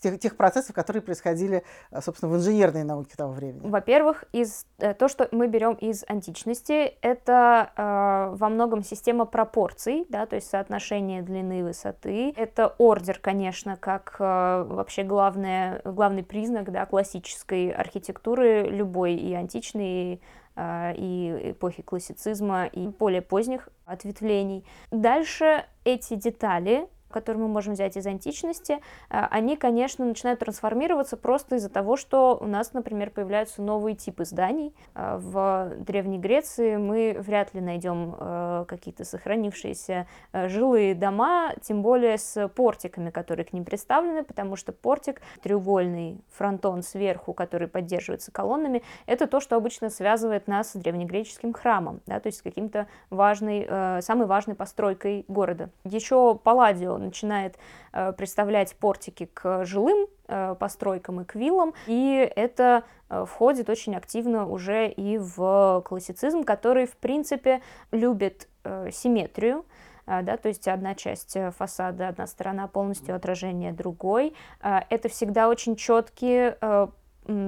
тех, 0.00 0.18
тех 0.18 0.36
процессов, 0.36 0.74
которые 0.74 1.02
происходили, 1.02 1.64
э, 1.90 2.00
собственно, 2.00 2.32
в 2.32 2.36
инженерной 2.36 2.84
науке 2.84 3.14
того 3.16 3.32
времени? 3.32 3.68
Во-первых, 3.68 4.24
из, 4.32 4.66
э, 4.78 4.94
то, 4.94 5.08
что 5.08 5.28
мы 5.32 5.48
берем 5.48 5.74
из 5.74 6.04
античности, 6.08 6.96
это 7.02 7.70
э, 7.76 8.36
во 8.36 8.48
многом 8.48 8.82
система 8.82 9.24
пропорций, 9.24 10.06
да, 10.08 10.26
то 10.26 10.36
есть 10.36 10.48
соотношение 10.48 11.22
длины 11.22 11.60
и 11.60 11.62
высоты. 11.62 12.32
Это 12.36 12.74
ордер, 12.78 13.18
конечно, 13.18 13.76
как 13.76 14.16
э, 14.18 14.64
вообще 14.68 15.02
главное, 15.02 15.80
главный 15.84 16.22
признак 16.22 16.70
да, 16.70 16.86
классической 16.86 17.70
архитектуры 17.70 18.62
любой 18.62 19.14
и 19.14 19.34
античной, 19.34 20.14
и 20.14 20.20
э, 20.56 20.94
и 20.96 21.50
эпохи 21.50 21.82
классицизма, 21.82 22.66
и 22.66 22.88
более 22.88 23.22
поздних 23.22 23.68
ответвлений. 23.86 24.64
Дальше 24.90 25.64
эти 25.84 26.14
детали 26.14 26.88
которые 27.14 27.44
мы 27.44 27.48
можем 27.48 27.74
взять 27.74 27.96
из 27.96 28.06
античности, 28.08 28.80
а, 29.08 29.28
они, 29.30 29.56
конечно, 29.56 30.04
начинают 30.04 30.40
трансформироваться 30.40 31.16
просто 31.16 31.54
из-за 31.56 31.70
того, 31.70 31.96
что 31.96 32.36
у 32.40 32.46
нас, 32.46 32.72
например, 32.72 33.10
появляются 33.10 33.62
новые 33.62 33.94
типы 33.94 34.24
зданий. 34.24 34.74
А, 34.94 35.18
в 35.18 35.76
Древней 35.78 36.18
Греции 36.18 36.76
мы 36.76 37.16
вряд 37.20 37.54
ли 37.54 37.60
найдем 37.60 38.16
а, 38.18 38.64
какие-то 38.64 39.04
сохранившиеся 39.04 40.08
жилые 40.32 40.96
дома, 40.96 41.52
тем 41.62 41.82
более 41.82 42.18
с 42.18 42.48
портиками, 42.48 43.10
которые 43.10 43.46
к 43.46 43.52
ним 43.52 43.64
представлены, 43.64 44.24
потому 44.24 44.56
что 44.56 44.72
портик, 44.72 45.22
треугольный 45.40 46.20
фронтон 46.32 46.82
сверху, 46.82 47.32
который 47.32 47.68
поддерживается 47.68 48.32
колоннами, 48.32 48.82
это 49.06 49.28
то, 49.28 49.38
что 49.38 49.54
обычно 49.54 49.88
связывает 49.88 50.48
нас 50.48 50.72
с 50.72 50.74
древнегреческим 50.74 51.52
храмом, 51.52 52.00
да, 52.06 52.18
то 52.18 52.26
есть 52.26 52.38
с 52.38 52.42
каким-то 52.42 52.88
важной, 53.10 54.02
самой 54.02 54.26
важной 54.26 54.56
постройкой 54.56 55.24
города. 55.28 55.70
Еще 55.84 56.34
Палладио 56.34 57.03
начинает 57.04 57.58
э, 57.92 58.12
представлять 58.12 58.74
портики 58.76 59.26
к 59.26 59.64
жилым 59.64 60.08
э, 60.28 60.56
постройкам 60.58 61.20
и 61.20 61.24
к 61.24 61.34
виллам, 61.34 61.74
и 61.86 62.30
это 62.34 62.84
э, 63.08 63.24
входит 63.26 63.68
очень 63.70 63.94
активно 63.94 64.46
уже 64.48 64.88
и 64.88 65.18
в 65.18 65.82
классицизм, 65.86 66.44
который, 66.44 66.86
в 66.86 66.96
принципе, 66.96 67.62
любит 67.90 68.48
симметрию, 68.92 69.66
да, 70.06 70.38
то 70.38 70.48
есть 70.48 70.66
одна 70.68 70.94
часть 70.94 71.36
фасада, 71.58 72.08
одна 72.08 72.26
сторона 72.26 72.66
полностью 72.66 73.14
отражение 73.14 73.74
другой. 73.74 74.34
Это 74.62 75.10
всегда 75.10 75.50
очень 75.50 75.76
четкие 75.76 76.56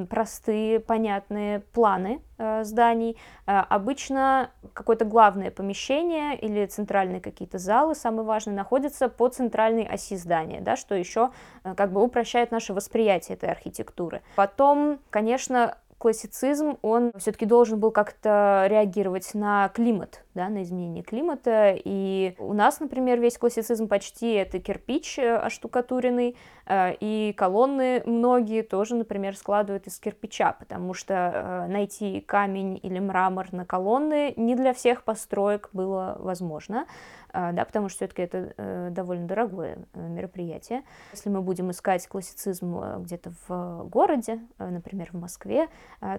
простые, 0.08 0.80
понятные 0.80 1.60
планы 1.60 2.20
э, 2.38 2.64
зданий. 2.64 3.16
Э, 3.46 3.58
обычно 3.68 4.50
какое-то 4.72 5.04
главное 5.04 5.50
помещение 5.50 6.38
или 6.38 6.66
центральные 6.66 7.20
какие-то 7.20 7.58
залы, 7.58 7.94
самые 7.94 8.24
важные, 8.24 8.56
находятся 8.56 9.08
по 9.08 9.28
центральной 9.28 9.84
оси 9.84 10.16
здания, 10.16 10.60
да, 10.60 10.76
что 10.76 10.94
еще 10.94 11.30
э, 11.64 11.74
как 11.74 11.92
бы 11.92 12.02
упрощает 12.02 12.50
наше 12.50 12.72
восприятие 12.72 13.36
этой 13.36 13.50
архитектуры. 13.50 14.22
Потом, 14.36 14.98
конечно, 15.10 15.76
классицизм, 15.98 16.78
он 16.82 17.12
все-таки 17.16 17.46
должен 17.46 17.80
был 17.80 17.90
как-то 17.90 18.66
реагировать 18.68 19.34
на 19.34 19.68
климат, 19.70 20.24
да, 20.34 20.48
на 20.48 20.62
изменение 20.62 21.02
климата. 21.02 21.74
И 21.84 22.34
у 22.38 22.52
нас, 22.52 22.80
например, 22.80 23.18
весь 23.18 23.38
классицизм 23.38 23.88
почти 23.88 24.32
это 24.34 24.58
кирпич 24.58 25.18
э, 25.18 25.36
оштукатуренный, 25.36 26.36
э, 26.66 26.94
и 27.00 27.32
колонны 27.36 28.02
многие 28.04 28.62
тоже, 28.62 28.94
например, 28.94 29.36
складывают 29.36 29.86
из 29.86 29.98
кирпича, 29.98 30.52
потому 30.52 30.92
что 30.92 31.14
э, 31.14 31.66
найти 31.72 32.20
камень 32.20 32.78
или 32.82 32.98
мрамор 32.98 33.52
на 33.52 33.64
колонны 33.64 34.34
не 34.36 34.54
для 34.54 34.74
всех 34.74 35.02
построек 35.02 35.70
было 35.72 36.16
возможно. 36.18 36.86
Да, 37.32 37.66
потому 37.66 37.90
что 37.90 37.98
все-таки 37.98 38.22
это 38.22 38.90
довольно 38.92 39.26
дорогое 39.26 39.80
мероприятие. 39.94 40.84
Если 41.12 41.28
мы 41.28 41.42
будем 41.42 41.70
искать 41.70 42.06
классицизм 42.06 42.80
где-то 43.00 43.32
в 43.46 43.84
городе, 43.90 44.40
например, 44.58 45.10
в 45.12 45.18
Москве, 45.18 45.68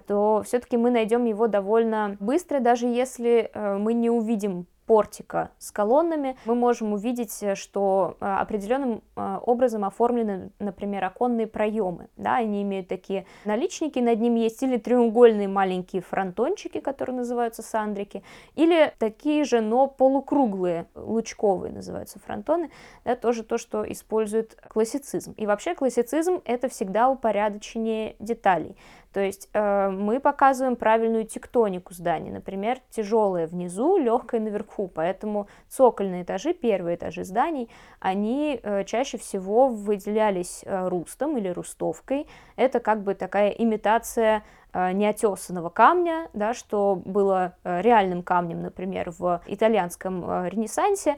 то 0.06 0.42
все-таки 0.44 0.76
мы 0.76 0.90
найдем 0.90 1.24
его 1.24 1.46
довольно 1.46 2.16
быстро, 2.20 2.60
даже 2.60 2.86
если 2.86 3.50
мы 3.54 3.94
не 3.94 4.10
увидим 4.10 4.66
портика 4.88 5.50
с 5.58 5.70
колоннами, 5.70 6.36
мы 6.46 6.54
можем 6.54 6.94
увидеть, 6.94 7.42
э, 7.42 7.54
что 7.54 8.16
э, 8.20 8.24
определенным 8.24 9.02
э, 9.16 9.38
образом 9.44 9.84
оформлены, 9.84 10.50
например, 10.58 11.04
оконные 11.04 11.46
проемы. 11.46 12.08
Да, 12.16 12.36
они 12.36 12.62
имеют 12.62 12.88
такие 12.88 13.26
наличники, 13.44 13.98
над 13.98 14.18
ними 14.18 14.40
есть 14.40 14.62
или 14.62 14.78
треугольные 14.78 15.46
маленькие 15.46 16.00
фронтончики, 16.00 16.80
которые 16.80 17.16
называются 17.16 17.62
сандрики, 17.62 18.24
или 18.56 18.92
такие 18.98 19.44
же, 19.44 19.60
но 19.60 19.88
полукруглые, 19.88 20.86
лучковые 20.94 21.70
называются 21.70 22.18
фронтоны. 22.18 22.70
Да, 23.04 23.14
тоже 23.14 23.42
то, 23.42 23.58
что 23.58 23.84
использует 23.92 24.56
классицизм. 24.68 25.34
И 25.36 25.44
вообще 25.44 25.74
классицизм— 25.74 26.40
это 26.46 26.70
всегда 26.70 27.10
упорядочение 27.10 28.16
деталей. 28.20 28.74
То 29.18 29.24
есть 29.24 29.48
э, 29.52 29.88
мы 29.90 30.20
показываем 30.20 30.76
правильную 30.76 31.24
тектонику 31.24 31.92
зданий, 31.92 32.30
например, 32.30 32.78
тяжелое 32.88 33.48
внизу, 33.48 33.96
легкое 33.96 34.40
наверху, 34.40 34.86
поэтому 34.86 35.48
цокольные 35.66 36.22
этажи, 36.22 36.54
первые 36.54 36.94
этажи 36.94 37.24
зданий, 37.24 37.68
они 37.98 38.60
э, 38.62 38.84
чаще 38.84 39.18
всего 39.18 39.66
выделялись 39.66 40.62
э, 40.64 40.86
рустом 40.86 41.36
или 41.36 41.48
рустовкой. 41.48 42.28
Это 42.54 42.78
как 42.78 43.02
бы 43.02 43.16
такая 43.16 43.50
имитация 43.50 44.44
э, 44.72 44.92
неотесанного 44.92 45.70
камня, 45.70 46.28
да, 46.32 46.54
что 46.54 47.02
было 47.04 47.56
э, 47.64 47.82
реальным 47.82 48.22
камнем, 48.22 48.62
например, 48.62 49.10
в 49.18 49.42
итальянском 49.48 50.24
э, 50.30 50.48
Ренессансе, 50.48 51.16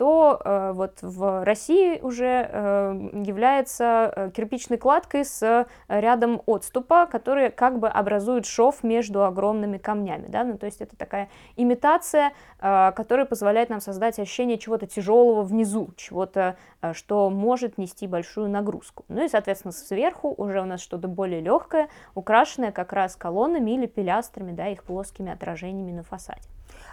то 0.00 0.40
э, 0.42 0.72
вот 0.72 1.02
в 1.02 1.44
России 1.44 2.00
уже 2.00 2.48
э, 2.50 3.10
является 3.22 4.10
э, 4.16 4.30
кирпичной 4.34 4.78
кладкой 4.78 5.26
с 5.26 5.66
рядом 5.88 6.40
отступа, 6.46 7.04
который 7.04 7.50
как 7.50 7.78
бы 7.78 7.86
образует 7.86 8.46
шов 8.46 8.82
между 8.82 9.26
огромными 9.26 9.76
камнями. 9.76 10.28
Да? 10.28 10.44
Ну, 10.44 10.56
то 10.56 10.64
есть 10.64 10.80
это 10.80 10.96
такая 10.96 11.28
имитация, 11.56 12.32
э, 12.60 12.92
которая 12.96 13.26
позволяет 13.26 13.68
нам 13.68 13.82
создать 13.82 14.18
ощущение 14.18 14.56
чего-то 14.56 14.86
тяжелого 14.86 15.42
внизу, 15.42 15.90
чего-то, 15.98 16.56
э, 16.80 16.94
что 16.94 17.28
может 17.28 17.76
нести 17.76 18.06
большую 18.06 18.48
нагрузку. 18.48 19.04
Ну 19.08 19.22
и, 19.22 19.28
соответственно, 19.28 19.72
сверху 19.72 20.32
уже 20.34 20.62
у 20.62 20.64
нас 20.64 20.80
что-то 20.80 21.08
более 21.08 21.42
легкое, 21.42 21.90
украшенное 22.14 22.72
как 22.72 22.94
раз 22.94 23.16
колоннами 23.16 23.72
или 23.72 23.84
пилястрами, 23.84 24.52
да, 24.52 24.68
их 24.68 24.82
плоскими 24.82 25.30
отражениями 25.30 25.92
на 25.92 26.04
фасаде. 26.04 26.48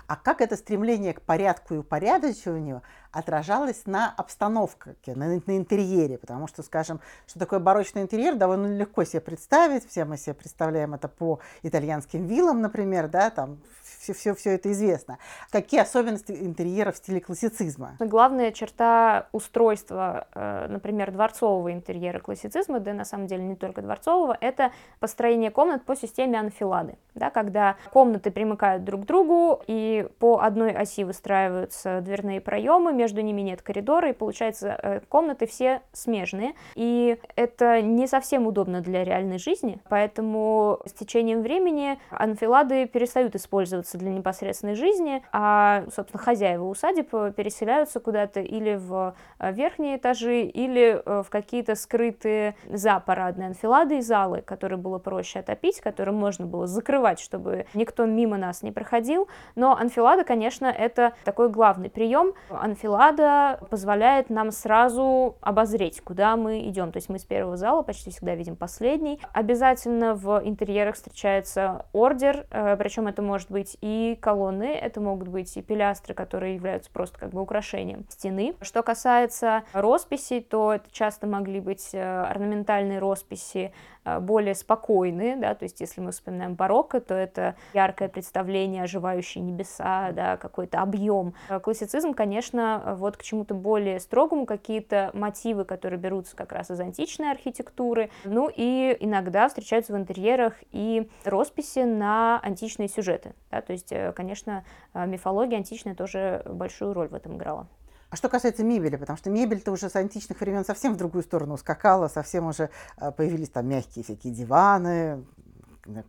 А 0.08 0.16
как 0.16 0.40
это 0.40 0.56
стремление 0.56 1.14
к 1.14 1.22
порядку 1.22 1.74
и 1.74 1.78
упорядочиванию 1.78 2.82
отражалось 3.12 3.86
на 3.86 4.10
обстановке, 4.10 4.96
на, 5.16 5.42
на 5.46 5.58
интерьере? 5.58 6.18
Потому 6.18 6.48
что, 6.48 6.64
скажем, 6.64 7.02
что 7.28 7.40
такое 7.40 7.60
барочный 7.60 8.04
интерьер, 8.04 8.36
довольно 8.36 8.68
легко 8.78 9.04
себе 9.04 9.20
представить. 9.20 9.86
Все 9.86 10.06
мы 10.06 10.18
себе 10.18 10.34
представляем 10.34 10.94
это 10.94 11.10
по 11.10 11.42
итальянским 11.62 12.26
виллам, 12.26 12.62
например, 12.62 13.10
да, 13.10 13.30
там 13.30 13.60
все, 14.00 14.14
все, 14.14 14.36
все 14.36 14.56
это 14.56 14.72
известно. 14.72 15.18
Какие 15.52 15.82
особенности 15.82 16.32
интерьера 16.32 16.92
в 16.92 16.98
стиле 16.98 17.22
классицизма? 17.22 17.96
Главная 18.00 18.52
черта 18.52 19.28
устройства, 19.32 20.28
э, 20.34 20.68
например, 20.70 21.12
дворцового 21.12 21.72
интерьера 21.72 22.20
классицизма, 22.20 22.80
да 22.80 22.94
на 22.94 23.06
самом 23.06 23.28
деле 23.28 23.44
не 23.44 23.56
только 23.56 23.82
дворцового, 23.82 24.38
это 24.40 24.72
построение 25.00 25.52
комнат 25.52 25.84
по 25.84 25.96
системе 25.96 26.40
анфилады, 26.40 26.98
да, 27.16 27.30
когда 27.30 27.78
комнаты 27.92 28.32
примыкают 28.32 28.84
друг 28.84 29.04
к 29.04 29.06
другу 29.06 29.62
и 29.68 30.08
по 30.20 30.40
одной 30.40 30.72
оси 30.72 31.04
выстраиваются 31.04 32.02
дверные 32.02 32.42
проемы, 32.42 32.94
между 32.94 33.22
ними 33.22 33.42
нет 33.42 33.62
коридора, 33.62 34.10
и 34.10 34.14
получается 34.14 34.80
э, 34.82 35.00
комнаты 35.10 35.48
все 35.48 35.82
смежные, 35.94 36.54
и 36.76 37.20
это 37.36 37.82
не 37.82 38.08
совсем 38.08 38.48
удобно 38.48 38.82
для 38.82 39.04
реальной 39.04 39.40
жизни, 39.40 39.80
поэтому 39.90 40.80
с 40.86 40.94
течением 40.94 41.42
времени 41.42 42.00
анфилады 42.10 42.86
перестают 42.88 43.36
использоваться 43.36 43.87
для 43.96 44.12
непосредственной 44.12 44.76
жизни, 44.76 45.24
а, 45.32 45.84
собственно, 45.94 46.24
хозяева 46.24 46.66
усадеб 46.66 47.12
переселяются 47.36 48.00
куда-то 48.00 48.40
или 48.40 48.76
в 48.76 49.16
э, 49.40 49.52
верхние 49.52 49.98
этажи, 49.98 50.42
или 50.42 51.02
э, 51.06 51.24
в 51.24 51.30
какие-то 51.30 51.76
скрытые 51.76 52.56
за 52.70 53.00
парадные 53.00 53.50
анфилады 53.50 54.00
и 54.00 54.02
залы, 54.02 54.42
которые 54.42 54.78
было 54.78 54.98
проще 54.98 55.40
отопить, 55.40 55.80
которые 55.82 56.16
можно 56.16 56.46
было 56.46 56.68
закрывать, 56.68 57.20
чтобы 57.20 57.68
никто 57.74 58.06
мимо 58.06 58.38
нас 58.38 58.64
не 58.64 58.72
проходил. 58.72 59.28
Но 59.56 59.78
анфилада, 59.78 60.24
конечно, 60.24 60.66
это 60.66 61.14
такой 61.24 61.50
главный 61.50 61.90
прием. 61.90 62.34
Анфилада 62.50 63.60
позволяет 63.70 64.30
нам 64.30 64.52
сразу 64.52 65.38
обозреть, 65.42 66.02
куда 66.02 66.36
мы 66.36 66.68
идем. 66.68 66.92
То 66.92 66.98
есть 66.98 67.10
мы 67.10 67.20
с 67.20 67.26
первого 67.26 67.58
зала 67.58 67.82
почти 67.82 68.10
всегда 68.10 68.36
видим 68.36 68.56
последний. 68.56 69.20
Обязательно 69.34 70.16
в 70.16 70.42
интерьерах 70.44 70.96
встречается 70.96 71.86
ордер, 71.94 72.48
э, 72.50 72.76
причем 72.78 73.08
это 73.08 73.22
может 73.22 73.52
быть 73.52 73.77
быть 73.78 73.88
и 73.88 74.18
колонны, 74.22 74.76
это 74.76 75.00
могут 75.02 75.28
быть 75.28 75.56
и 75.58 75.62
пилястры, 75.62 76.14
которые 76.14 76.56
являются 76.56 76.92
просто 76.92 77.18
как 77.20 77.30
бы 77.32 77.42
украшением 77.42 78.06
стены. 78.10 78.56
Что 78.62 78.84
касается 78.84 79.64
росписей, 79.74 80.42
то 80.42 80.74
это 80.74 80.92
часто 80.92 81.28
могли 81.28 81.60
быть 81.60 81.90
э, 81.94 82.22
орнаментальные 82.24 83.00
росписи, 83.00 83.74
э, 84.06 84.20
более 84.20 84.56
спокойные, 84.56 85.36
да, 85.36 85.56
то 85.56 85.64
есть 85.64 85.82
если 85.82 86.02
мы 86.02 86.12
вспоминаем 86.12 86.56
барокко, 86.56 87.00
то 87.00 87.14
это 87.14 87.56
яркое 87.74 88.10
представление, 88.10 88.84
оживающие 88.84 89.44
небеса, 89.44 90.12
да, 90.14 90.38
какой-то 90.38 90.82
объем. 90.82 91.34
Классицизм, 91.62 92.14
конечно, 92.14 92.96
вот 92.98 93.18
к 93.18 93.24
чему-то 93.24 93.54
более 93.54 94.00
строгому, 94.00 94.46
какие-то 94.46 95.12
мотивы, 95.14 95.66
которые 95.66 96.00
берутся 96.00 96.36
как 96.36 96.52
раз 96.52 96.72
из 96.72 96.80
античной 96.80 97.32
архитектуры, 97.32 98.10
ну 98.24 98.50
и 98.54 98.96
иногда 99.00 99.48
встречаются 99.48 99.94
в 99.94 99.98
интерьерах 99.98 100.54
и 100.72 101.10
росписи 101.26 101.80
на 101.80 102.40
античные 102.40 102.88
сюжеты, 102.88 103.34
да, 103.52 103.62
то 103.68 103.74
есть, 103.74 103.92
э, 103.92 104.14
конечно, 104.14 104.64
мифология 104.94 105.58
античная 105.58 105.94
тоже 105.94 106.42
большую 106.46 106.94
роль 106.94 107.10
в 107.10 107.14
этом 107.14 107.36
играла. 107.36 107.68
А 108.10 108.16
что 108.16 108.30
касается 108.30 108.64
мебели, 108.64 108.96
потому 108.96 109.18
что 109.18 109.30
мебель-то 109.30 109.70
уже 109.72 109.90
с 109.90 109.96
античных 109.98 110.40
времен 110.40 110.64
совсем 110.64 110.94
в 110.94 110.98
другую 110.98 111.24
сторону 111.24 111.56
ускакала, 111.56 112.08
совсем 112.08 112.48
уже 112.48 112.70
э, 112.98 113.12
появились 113.12 113.50
там 113.50 113.68
мягкие 113.68 114.06
всякие 114.06 114.34
диваны, 114.34 115.26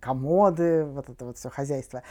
комоды, 0.01 0.85
вот 0.85 1.09
это 1.09 1.25
вот 1.25 1.39
все 1.39 1.51
хозяйство. 1.51 2.03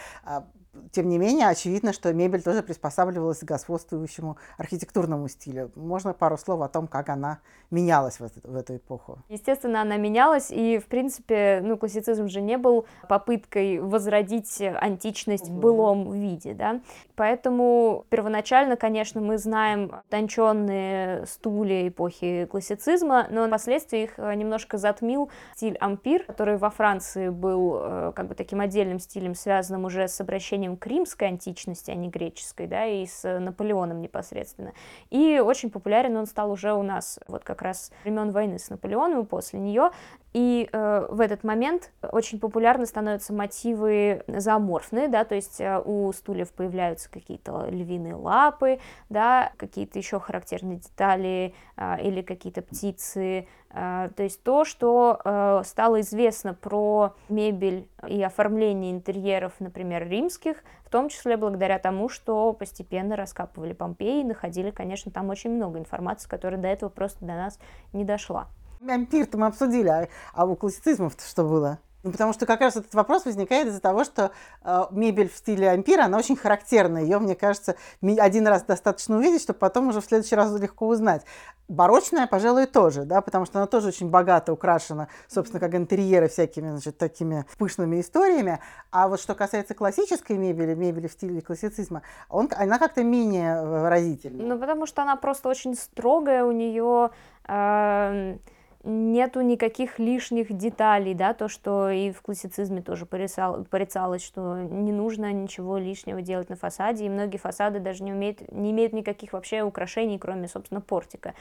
Тем 0.91 1.09
не 1.09 1.17
менее, 1.17 1.49
очевидно, 1.49 1.93
что 1.93 2.13
мебель 2.13 2.41
тоже 2.41 2.63
приспосабливалась 2.63 3.39
к 3.39 3.43
господствующему 3.43 4.37
архитектурному 4.57 5.27
стилю. 5.27 5.71
Можно 5.75 6.13
пару 6.13 6.37
слов 6.37 6.61
о 6.61 6.69
том, 6.69 6.87
как 6.87 7.09
она 7.09 7.39
менялась 7.69 8.19
в, 8.19 8.23
эту, 8.23 8.39
в 8.43 8.55
эту 8.55 8.77
эпоху? 8.77 9.19
Естественно, 9.29 9.81
она 9.81 9.97
менялась, 9.97 10.49
и, 10.49 10.79
в 10.79 10.85
принципе, 10.85 11.61
ну, 11.63 11.77
классицизм 11.77 12.27
же 12.29 12.41
не 12.41 12.57
был 12.57 12.85
попыткой 13.09 13.79
возродить 13.79 14.61
античность 14.61 15.49
в 15.49 15.53
былом 15.53 16.13
виде, 16.13 16.53
да. 16.53 16.81
Поэтому 17.15 18.05
первоначально, 18.09 18.77
конечно, 18.77 19.19
мы 19.19 19.37
знаем 19.37 19.91
тонченные 20.09 21.25
стулья 21.25 21.87
эпохи 21.87 22.45
классицизма, 22.49 23.27
но 23.29 23.47
впоследствии 23.57 24.03
их 24.03 24.19
э, 24.19 24.35
немножко 24.35 24.77
затмил 24.77 25.31
стиль 25.55 25.77
ампир, 25.77 26.23
который 26.23 26.57
во 26.57 26.69
Франции 26.69 27.29
был 27.29 27.77
э, 27.79 28.11
как 28.15 28.27
бы 28.27 28.35
таким 28.35 28.61
отдельным 28.61 28.99
стилем, 28.99 29.33
связанным 29.33 29.85
уже 29.85 30.07
с 30.07 30.21
обращением 30.21 30.66
влиянием 30.67 30.77
к 30.77 30.85
римской 30.87 31.27
античности, 31.29 31.91
а 31.91 31.95
не 31.95 32.09
греческой, 32.09 32.67
да, 32.67 32.85
и 32.85 33.05
с 33.05 33.39
Наполеоном 33.39 34.01
непосредственно. 34.01 34.73
И 35.09 35.39
очень 35.39 35.69
популярен 35.69 36.15
он 36.17 36.25
стал 36.25 36.51
уже 36.51 36.73
у 36.73 36.83
нас, 36.83 37.19
вот 37.27 37.43
как 37.43 37.61
раз 37.61 37.91
времен 38.03 38.31
войны 38.31 38.59
с 38.59 38.69
Наполеоном 38.69 39.23
и 39.23 39.25
после 39.25 39.59
нее. 39.59 39.91
И 40.33 40.69
э, 40.71 41.07
в 41.09 41.19
этот 41.19 41.43
момент 41.43 41.91
очень 42.03 42.39
популярны 42.39 42.85
становятся 42.85 43.33
мотивы 43.33 44.23
зооморфные, 44.27 45.07
да, 45.07 45.23
то 45.23 45.33
есть 45.33 45.59
э, 45.59 45.81
у 45.83 46.11
стульев 46.11 46.51
появляются 46.51 47.09
какие-то 47.09 47.67
львиные 47.69 48.13
лапы, 48.13 48.79
да, 49.09 49.51
какие-то 49.57 49.97
еще 49.97 50.19
характерные 50.19 50.77
детали 50.77 51.55
э, 51.75 52.03
или 52.03 52.21
какие-то 52.21 52.61
птицы, 52.61 53.47
э, 53.71 54.09
то 54.15 54.23
есть 54.23 54.43
то, 54.43 54.63
что 54.63 55.19
э, 55.23 55.61
стало 55.65 56.01
известно 56.01 56.53
про 56.53 57.15
мебель 57.29 57.87
и 58.07 58.21
оформление 58.21 58.91
интерьеров, 58.91 59.53
например, 59.59 60.07
римских, 60.07 60.56
в 60.85 60.89
том 60.89 61.09
числе 61.09 61.37
благодаря 61.37 61.79
тому, 61.79 62.09
что 62.09 62.53
постепенно 62.53 63.15
раскапывали 63.15 63.73
Помпеи 63.73 64.21
и 64.21 64.23
находили, 64.23 64.71
конечно, 64.71 65.11
там 65.11 65.29
очень 65.29 65.51
много 65.51 65.79
информации, 65.79 66.29
которая 66.29 66.59
до 66.59 66.67
этого 66.67 66.89
просто 66.89 67.19
до 67.21 67.33
нас 67.33 67.59
не 67.93 68.05
дошла. 68.05 68.47
Ампир-то 68.87 69.37
мы 69.37 69.47
обсудили, 69.47 69.89
а, 69.89 70.07
а 70.33 70.45
у 70.45 70.55
классицизмов 70.55 71.15
что 71.19 71.43
было? 71.43 71.79
Ну, 72.07 72.13
потому 72.13 72.31
что 72.31 72.45
как 72.45 72.61
раз 72.61 72.77
этот 72.77 72.93
вопрос 72.93 73.25
возникает 73.25 73.67
из-за 73.67 73.81
того, 73.81 74.05
что 74.05 74.31
э, 74.63 74.85
мебель 74.91 75.29
в 75.29 75.35
стиле 75.35 75.69
ампира, 75.69 76.05
она 76.05 76.17
очень 76.17 76.37
характерная. 76.37 77.03
Ее, 77.03 77.19
мне 77.19 77.35
кажется, 77.35 77.75
один 78.01 78.47
раз 78.47 78.63
достаточно 78.63 79.17
увидеть, 79.17 79.41
чтобы 79.41 79.59
потом 79.59 79.89
уже 79.89 79.99
в 79.99 80.05
следующий 80.05 80.35
раз 80.35 80.57
легко 80.57 80.87
узнать. 80.87 81.25
Барочная, 81.67 82.25
пожалуй, 82.25 82.65
тоже, 82.65 83.03
да, 83.03 83.19
потому 83.19 83.45
что 83.45 83.59
она 83.59 83.67
тоже 83.67 83.89
очень 83.89 84.09
богато 84.09 84.53
украшена, 84.53 85.09
собственно, 85.27 85.59
как 85.59 85.75
интерьеры 85.75 86.29
всякими, 86.29 86.69
значит, 86.69 86.97
такими 86.97 87.45
пышными 87.57 87.99
историями. 87.99 88.61
А 88.89 89.09
вот 89.09 89.19
что 89.19 89.35
касается 89.35 89.73
классической 89.73 90.37
мебели, 90.37 90.75
мебели 90.75 91.07
в 91.07 91.11
стиле 91.11 91.41
классицизма, 91.41 92.03
он, 92.29 92.49
она 92.55 92.79
как-то 92.79 93.03
менее 93.03 93.65
выразительна. 93.65 94.55
Ну, 94.55 94.57
потому 94.57 94.85
что 94.85 95.01
она 95.01 95.17
просто 95.17 95.49
очень 95.49 95.75
строгая, 95.75 96.45
у 96.45 96.53
нее... 96.53 97.09
Э 97.49 98.37
нету 98.83 99.41
никаких 99.41 99.99
лишних 99.99 100.55
деталей, 100.55 101.13
да, 101.13 101.33
то, 101.33 101.47
что 101.47 101.89
и 101.89 102.11
в 102.11 102.21
классицизме 102.21 102.81
тоже 102.81 103.05
порицал, 103.05 103.65
порицалось, 103.65 104.23
что 104.23 104.57
не 104.57 104.91
нужно 104.91 105.31
ничего 105.33 105.77
лишнего 105.77 106.21
делать 106.21 106.49
на 106.49 106.55
фасаде, 106.55 107.05
и 107.05 107.09
многие 107.09 107.37
фасады 107.37 107.79
даже 107.79 108.03
не, 108.03 108.13
умеют, 108.13 108.51
не 108.51 108.71
имеют 108.71 108.93
никаких 108.93 109.33
вообще 109.33 109.63
украшений, 109.63 110.19
кроме, 110.19 110.47
собственно, 110.47 110.81
портика. 110.81 111.33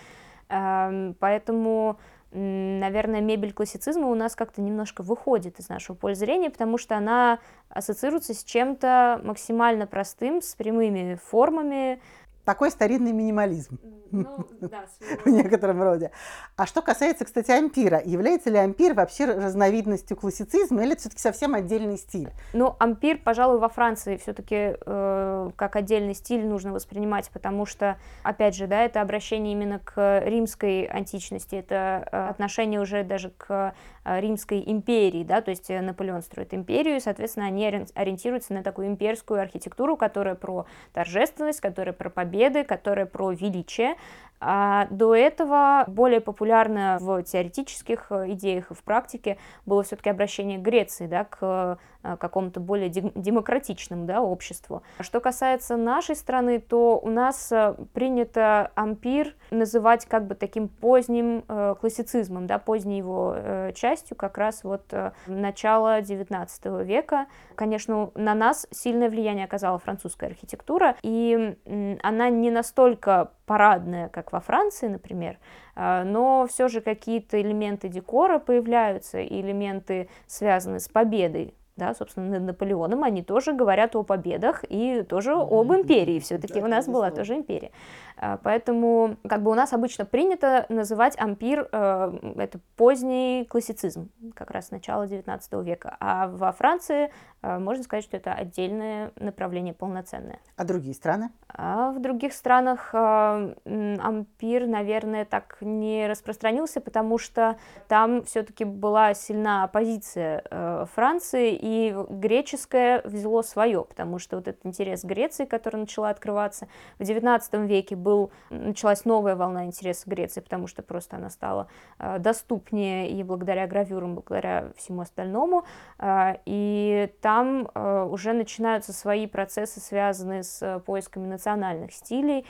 Эм, 0.48 1.14
поэтому, 1.18 1.98
наверное, 2.32 3.20
мебель 3.20 3.52
классицизма 3.52 4.08
у 4.08 4.14
нас 4.14 4.34
как-то 4.34 4.62
немножко 4.62 5.02
выходит 5.02 5.58
из 5.60 5.68
нашего 5.68 5.96
поля 5.96 6.14
зрения, 6.14 6.50
потому 6.50 6.78
что 6.78 6.96
она 6.96 7.38
ассоциируется 7.68 8.34
с 8.34 8.44
чем-то 8.44 9.20
максимально 9.22 9.86
простым, 9.86 10.40
с 10.40 10.54
прямыми 10.54 11.18
формами, 11.22 12.00
такой 12.46 12.70
старинный 12.70 13.12
минимализм 13.12 13.78
ну, 14.10 14.46
да, 14.60 14.84
в 15.24 15.28
некотором 15.28 15.82
роде. 15.82 16.10
А 16.56 16.66
что 16.66 16.82
касается, 16.82 17.24
кстати, 17.24 17.50
ампира, 17.50 18.00
является 18.04 18.50
ли 18.50 18.56
ампир 18.56 18.94
вообще 18.94 19.26
разновидностью 19.26 20.16
классицизма 20.16 20.82
или 20.82 20.92
это 20.92 21.02
все-таки 21.02 21.20
совсем 21.20 21.54
отдельный 21.54 21.98
стиль? 21.98 22.30
Ну, 22.52 22.76
ампир, 22.78 23.18
пожалуй, 23.22 23.58
во 23.58 23.68
Франции 23.68 24.16
все-таки 24.16 24.76
э, 24.84 25.50
как 25.56 25.76
отдельный 25.76 26.14
стиль 26.14 26.46
нужно 26.46 26.72
воспринимать, 26.72 27.30
потому 27.30 27.66
что, 27.66 27.98
опять 28.22 28.54
же, 28.54 28.66
да, 28.66 28.84
это 28.84 29.00
обращение 29.00 29.52
именно 29.52 29.80
к 29.80 30.22
римской 30.24 30.84
античности, 30.84 31.56
это 31.56 32.08
э, 32.10 32.28
отношение 32.28 32.80
уже 32.80 33.02
даже 33.02 33.30
к 33.30 33.74
э, 34.04 34.20
римской 34.20 34.62
империи, 34.64 35.24
да, 35.24 35.40
то 35.40 35.50
есть 35.50 35.68
Наполеон 35.68 36.22
строит 36.22 36.54
империю, 36.54 36.96
и, 36.96 37.00
соответственно, 37.00 37.46
они 37.46 37.66
ориентируются 37.94 38.54
на 38.54 38.62
такую 38.62 38.88
имперскую 38.88 39.40
архитектуру, 39.40 39.96
которая 39.96 40.36
про 40.36 40.66
торжественность, 40.92 41.60
которая 41.60 41.92
про 41.92 42.08
победу, 42.08 42.35
победы, 42.36 42.64
которая 42.64 43.06
про 43.06 43.30
величие. 43.30 43.96
А 44.38 44.86
до 44.90 45.14
этого 45.14 45.84
более 45.86 46.20
популярно 46.20 46.98
в 47.00 47.22
теоретических 47.22 48.06
э, 48.10 48.32
идеях 48.32 48.70
и 48.70 48.74
в 48.74 48.82
практике 48.82 49.38
было 49.64 49.82
все-таки 49.82 50.10
обращение 50.10 50.58
Греции, 50.58 51.06
да, 51.06 51.24
к 51.24 51.78
э, 52.02 52.16
какому-то 52.18 52.60
более 52.60 52.90
демократичному 52.90 54.04
да, 54.04 54.20
обществу. 54.20 54.82
Что 55.00 55.20
касается 55.20 55.76
нашей 55.76 56.16
страны, 56.16 56.60
то 56.60 56.98
у 56.98 57.08
нас 57.08 57.50
э, 57.50 57.76
принято 57.94 58.70
ампир 58.74 59.34
называть 59.50 60.04
как 60.04 60.26
бы 60.26 60.34
таким 60.34 60.68
поздним 60.68 61.42
классицизмом, 61.80 62.46
да, 62.46 62.58
поздней 62.58 62.98
его 62.98 63.36
частью, 63.74 64.16
как 64.16 64.38
раз 64.38 64.64
вот 64.64 64.92
начало 65.26 66.00
XIX 66.00 66.84
века. 66.84 67.26
Конечно, 67.54 68.10
на 68.14 68.34
нас 68.34 68.66
сильное 68.70 69.08
влияние 69.08 69.44
оказала 69.44 69.78
французская 69.78 70.26
архитектура, 70.26 70.96
и 71.02 71.56
она 72.02 72.25
не 72.28 72.50
настолько 72.50 73.32
парадная, 73.46 74.08
как 74.08 74.32
во 74.32 74.40
Франции, 74.40 74.88
например, 74.88 75.38
а, 75.74 76.04
но 76.04 76.46
все 76.48 76.68
же 76.68 76.80
какие-то 76.80 77.40
элементы 77.40 77.88
декора 77.88 78.38
появляются, 78.38 79.24
элементы, 79.24 80.08
связанные 80.26 80.80
с 80.80 80.88
победой 80.88 81.54
да, 81.76 81.94
собственно, 81.94 82.30
над 82.30 82.42
Наполеоном, 82.42 83.04
они 83.04 83.22
тоже 83.22 83.52
говорят 83.52 83.94
о 83.96 84.02
победах 84.02 84.64
и 84.68 85.02
тоже 85.02 85.32
об 85.34 85.72
империи. 85.72 86.18
Все-таки 86.20 86.60
да, 86.60 86.66
у 86.66 86.68
нас 86.68 86.88
была 86.88 87.10
тоже 87.10 87.34
империя. 87.36 87.70
А, 88.18 88.38
поэтому 88.38 89.16
как 89.28 89.42
бы 89.42 89.50
у 89.50 89.54
нас 89.54 89.72
обычно 89.72 90.04
принято 90.04 90.64
называть 90.68 91.18
ампир 91.18 91.68
э, 91.70 92.34
это 92.36 92.60
поздний 92.76 93.44
классицизм, 93.44 94.10
как 94.34 94.50
раз 94.50 94.70
начало 94.70 95.06
19 95.06 95.52
века. 95.64 95.96
А 96.00 96.28
во 96.28 96.52
Франции 96.52 97.12
э, 97.42 97.58
можно 97.58 97.84
сказать, 97.84 98.04
что 98.04 98.16
это 98.16 98.32
отдельное 98.32 99.12
направление 99.16 99.74
полноценное. 99.74 100.40
А 100.56 100.64
другие 100.64 100.94
страны? 100.94 101.30
А 101.48 101.90
в 101.90 102.00
других 102.00 102.32
странах 102.32 102.90
э, 102.94 103.54
ампир, 103.64 104.66
наверное, 104.66 105.26
так 105.26 105.58
не 105.60 106.06
распространился, 106.06 106.80
потому 106.80 107.18
что 107.18 107.56
там 107.88 108.22
все-таки 108.24 108.64
была 108.64 109.12
сильна 109.14 109.64
оппозиция 109.64 110.86
Франции, 110.94 111.58
и 111.60 111.94
греческое 112.08 113.02
взяло 113.04 113.42
свое, 113.42 113.84
потому 113.84 114.18
что 114.18 114.36
вот 114.36 114.48
этот 114.48 114.64
интерес 114.64 115.04
Греции, 115.04 115.44
который 115.44 115.76
начала 115.76 116.10
открываться 116.10 116.68
в 116.98 117.02
XIX 117.02 117.66
веке, 117.66 117.96
был, 118.06 118.30
началась 118.50 119.04
новая 119.04 119.34
волна 119.34 119.64
интереса 119.64 120.08
Греции, 120.08 120.40
потому 120.40 120.68
что 120.68 120.82
просто 120.82 121.16
она 121.16 121.28
стала 121.28 121.66
э, 121.98 122.20
доступнее 122.20 123.10
и 123.10 123.24
благодаря 123.24 123.66
гравюрам, 123.66 124.14
благодаря 124.14 124.70
всему 124.76 125.00
остальному. 125.00 125.64
Э, 125.98 126.36
и 126.46 127.12
там 127.20 127.68
э, 127.74 128.02
уже 128.04 128.32
начинаются 128.32 128.92
свои 128.92 129.26
процессы, 129.26 129.80
связанные 129.80 130.44
с 130.44 130.80
поисками 130.86 131.26
национальных 131.26 131.92
стилей 131.92 132.46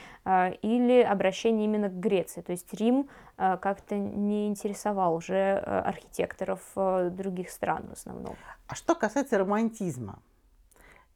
или 0.62 1.02
обращение 1.02 1.64
именно 1.64 1.88
к 1.88 1.94
Греции. 1.94 2.42
То 2.42 2.52
есть 2.52 2.74
Рим 2.74 3.08
как-то 3.36 3.94
не 3.96 4.48
интересовал 4.48 5.14
уже 5.14 5.58
архитекторов 5.58 6.60
других 6.74 7.50
стран 7.50 7.86
в 7.88 7.92
основном. 7.92 8.34
А 8.66 8.74
что 8.74 8.94
касается 8.94 9.38
романтизма, 9.38 10.18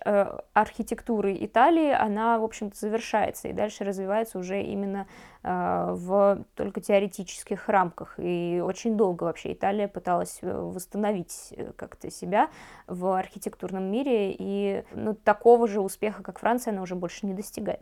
архитектуры 0.53 1.37
Италии, 1.41 1.91
она, 1.93 2.39
в 2.39 2.45
общем-то, 2.45 2.77
завершается 2.77 3.38
развивается, 3.39 3.49
и 3.49 3.53
дальше 3.53 3.85
развивается 3.85 4.39
уже 4.39 4.63
именно 4.63 5.07
э, 5.43 5.89
в 5.93 6.45
только 6.55 6.81
теоретических 6.81 7.69
рамках. 7.69 8.15
И 8.19 8.63
очень 8.65 8.97
долго 8.97 9.25
вообще 9.25 9.53
Италия 9.53 9.89
пыталась 9.89 10.39
э, 10.43 10.53
восстановить 10.53 11.53
э, 11.57 11.73
как-то 11.77 12.11
себя 12.11 12.51
в 12.87 13.19
архитектурном 13.19 13.85
мире, 13.85 14.35
и 14.39 14.85
ну, 14.93 15.15
такого 15.15 15.69
же 15.69 15.81
успеха, 15.81 16.23
как 16.23 16.39
Франция, 16.39 16.73
она 16.73 16.83
уже 16.83 16.95
больше 16.95 17.27
не 17.27 17.35
достигает. 17.35 17.81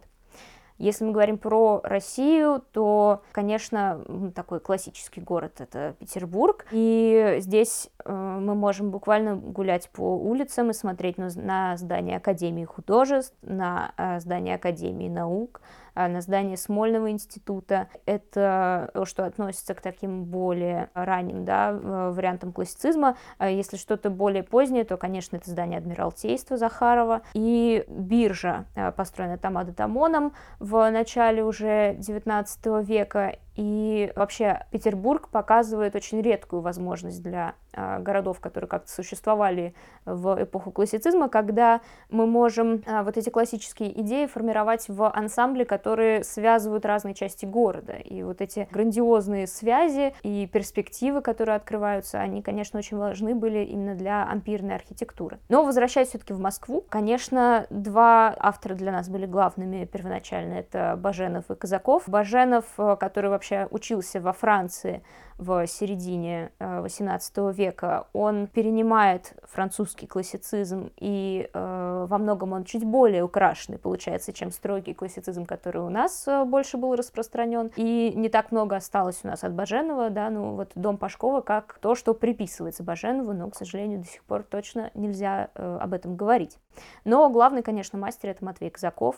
Если 0.79 1.05
мы 1.05 1.13
говорим 1.13 1.39
про 1.39 1.81
Россию, 1.85 2.63
то, 2.73 3.23
конечно, 3.33 4.05
такой 4.35 4.61
классический 4.61 5.21
город— 5.21 5.55
это 5.61 5.95
Петербург. 5.99 6.67
И 6.71 7.37
здесь 7.39 7.89
э, 8.05 8.13
мы 8.13 8.55
можем 8.55 8.91
буквально 8.91 9.37
гулять 9.37 9.89
по 9.91 10.17
улицам 10.17 10.71
и 10.71 10.75
смотреть 10.75 11.17
на, 11.17 11.31
на 11.35 11.77
здание 11.79 12.19
Академии 12.19 12.65
художеств, 12.65 13.35
на 13.43 13.93
э, 13.97 14.21
здание 14.21 14.57
Академии 14.57 15.09
наук, 15.09 15.63
на 15.97 16.21
здание 16.21 16.57
Смольного 16.57 17.11
института. 17.11 17.89
Это 18.05 18.91
то, 18.95 19.05
что 19.05 19.25
относится 19.25 19.75
к 19.75 19.81
таким 19.81 20.25
более 20.25 20.91
ранним 20.95 21.45
да, 21.45 21.73
вариантам 21.73 22.53
классицизма. 22.53 23.17
А 23.39 23.49
если 23.49 23.77
что-то 23.77 24.11
более 24.11 24.43
позднее, 24.43 24.85
то, 24.85 24.97
конечно, 24.97 25.37
это 25.37 25.51
здание 25.51 25.79
Адмиралтейства 25.79 26.57
Захарова 26.57 27.23
и 27.35 27.85
биржа, 27.89 28.67
а, 28.75 28.93
построенная 28.93 29.39
Тамада 29.39 29.73
Тамоном 29.73 30.33
в 30.59 30.91
начале 30.91 31.43
уже 31.45 31.95
XIX 31.95 32.83
века. 32.85 33.37
И 33.57 34.13
вообще 34.17 34.67
Петербург 34.71 35.29
показывает 35.29 35.97
очень 35.97 36.21
редкую 36.21 36.63
возможность 36.63 37.23
для 37.23 37.55
а, 37.73 37.99
городов, 37.99 38.41
которые 38.41 38.69
как-то 38.69 38.91
существовали 38.91 39.75
в 40.05 40.43
эпоху 40.43 40.71
классицизма, 40.71 41.29
когда 41.29 41.81
мы 42.11 42.27
можем 42.27 42.83
а, 42.87 43.03
вот 43.03 43.17
эти 43.17 43.31
классические 43.31 43.99
идеи 44.01 44.27
формировать 44.27 44.89
в 44.89 45.11
ансамбле, 45.11 45.65
которые 45.65 46.25
связывают 46.25 46.85
разные 46.85 47.15
части 47.15 47.47
города. 47.47 47.95
И 47.95 48.23
вот 48.23 48.41
эти 48.41 48.69
грандиозные 48.71 49.47
связи 49.47 50.15
и 50.23 50.47
перспективы, 50.47 51.23
которые 51.23 51.57
открываются, 51.57 52.19
они, 52.19 52.43
конечно, 52.43 52.79
очень 52.79 52.99
важны 52.99 53.35
были 53.35 53.59
именно 53.65 53.95
для 53.95 54.25
ампирной 54.25 54.75
архитектуры. 54.75 55.39
Но 55.49 55.65
возвращаясь 55.65 56.09
все-таки 56.09 56.33
в 56.33 56.41
Москву, 56.41 56.85
конечно, 56.89 57.67
два 57.71 58.35
автора 58.39 58.75
для 58.75 58.93
нас 58.93 59.09
были 59.09 59.27
главными 59.27 59.85
первоначально. 59.87 60.55
Это 60.55 60.99
Баженов 60.99 61.51
и 61.51 61.55
Казаков. 61.55 62.05
Баженов, 62.07 62.65
э, 62.79 62.97
который 62.99 63.31
вообще 63.31 63.46
вообще 63.47 63.69
учился 63.71 64.21
во 64.21 64.33
Франции 64.33 65.03
в 65.39 65.67
середине 65.67 66.51
XVIII 66.59 67.51
э, 67.51 67.53
века, 67.53 68.07
он 68.15 68.47
перенимает 68.47 69.35
французский 69.45 70.07
классицизм, 70.07 70.91
и 70.97 71.51
э, 71.53 72.07
во 72.09 72.19
многом 72.19 72.55
он 72.55 72.65
чуть 72.65 72.85
более 72.85 73.23
украшенный, 73.23 73.79
получается, 73.79 74.33
чем 74.33 74.51
строгий 74.51 74.95
классицизм, 74.95 75.45
который 75.45 75.83
у 75.83 75.91
нас 75.91 76.27
э, 76.27 76.45
больше 76.45 76.79
был 76.79 76.95
распространен. 76.95 77.71
И 77.77 78.15
не 78.17 78.31
так 78.31 78.51
много 78.51 78.77
осталось 78.77 79.21
у 79.25 79.27
нас 79.27 79.45
от 79.45 79.53
Баженова, 79.53 80.09
да, 80.09 80.31
ну 80.31 80.55
вот 80.55 80.71
дом 80.75 80.97
Пашкова 80.97 81.43
как 81.43 81.79
то, 81.83 81.95
что 81.95 82.15
приписывается 82.15 82.83
Баженову, 82.83 83.35
но, 83.35 83.51
к 83.51 83.57
сожалению, 83.57 84.01
до 84.01 84.07
сих 84.07 84.25
пор 84.25 84.43
точно 84.43 84.91
нельзя 84.95 85.51
э, 85.55 85.79
об 85.83 85.93
этом 85.93 86.17
говорить. 86.17 86.57
Но 87.05 87.29
главный, 87.29 87.63
конечно, 87.63 87.99
мастер 87.99 88.31
это 88.31 88.43
Матвей 88.43 88.71
Казаков, 88.71 89.17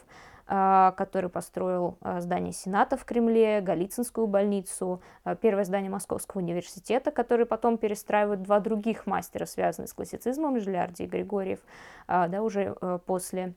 который 0.49 1.29
построил 1.29 1.99
э, 2.01 2.23
здание 2.23 2.55
Сената 2.55 2.97
в 2.97 3.05
Кремле, 3.05 3.61
Голицынскую 3.61 4.27
больницу, 4.27 5.03
э, 5.27 5.37
первое 5.39 5.65
здание 5.65 5.91
Московского 5.91 6.41
университета, 6.41 7.11
который 7.11 7.45
потом 7.45 7.77
перестраивают 7.77 8.43
два 8.43 8.59
других 8.59 9.07
мастера, 9.07 9.45
связанные 9.45 9.89
с 9.89 9.93
классицизмом, 9.93 10.59
Жилярди 10.59 11.03
и 11.03 11.07
Григорьев, 11.07 11.61
а, 12.07 12.29
да, 12.29 12.43
уже 12.43 12.75
э, 12.81 12.99
после 13.05 13.53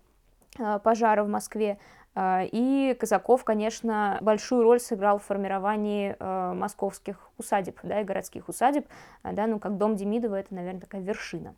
а, 0.60 0.80
пожара 0.80 1.24
в 1.24 1.30
Москве. 1.30 1.78
А, 2.14 2.42
и 2.44 2.94
Казаков, 3.00 3.46
конечно, 3.46 4.18
большую 4.20 4.64
роль 4.64 4.82
сыграл 4.82 5.18
в 5.18 5.24
формировании 5.24 6.18
московских 6.54 7.30
усадеб, 7.38 7.80
да, 7.84 8.02
и 8.02 8.04
городских 8.04 8.50
усадеб, 8.50 8.86
да, 9.24 9.48
ну, 9.48 9.60
как 9.60 9.78
дом 9.78 9.96
Демидова, 9.96 10.36
это, 10.36 10.54
наверное, 10.54 10.82
такая 10.82 11.02
вершина 11.02 11.56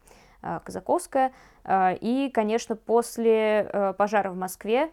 Казаковская. 0.63 1.31
И, 2.01 2.29
конечно, 2.33 2.75
после 2.75 3.69
э, 3.71 3.93
пожара 3.97 4.31
в 4.31 4.35
Москве 4.35 4.91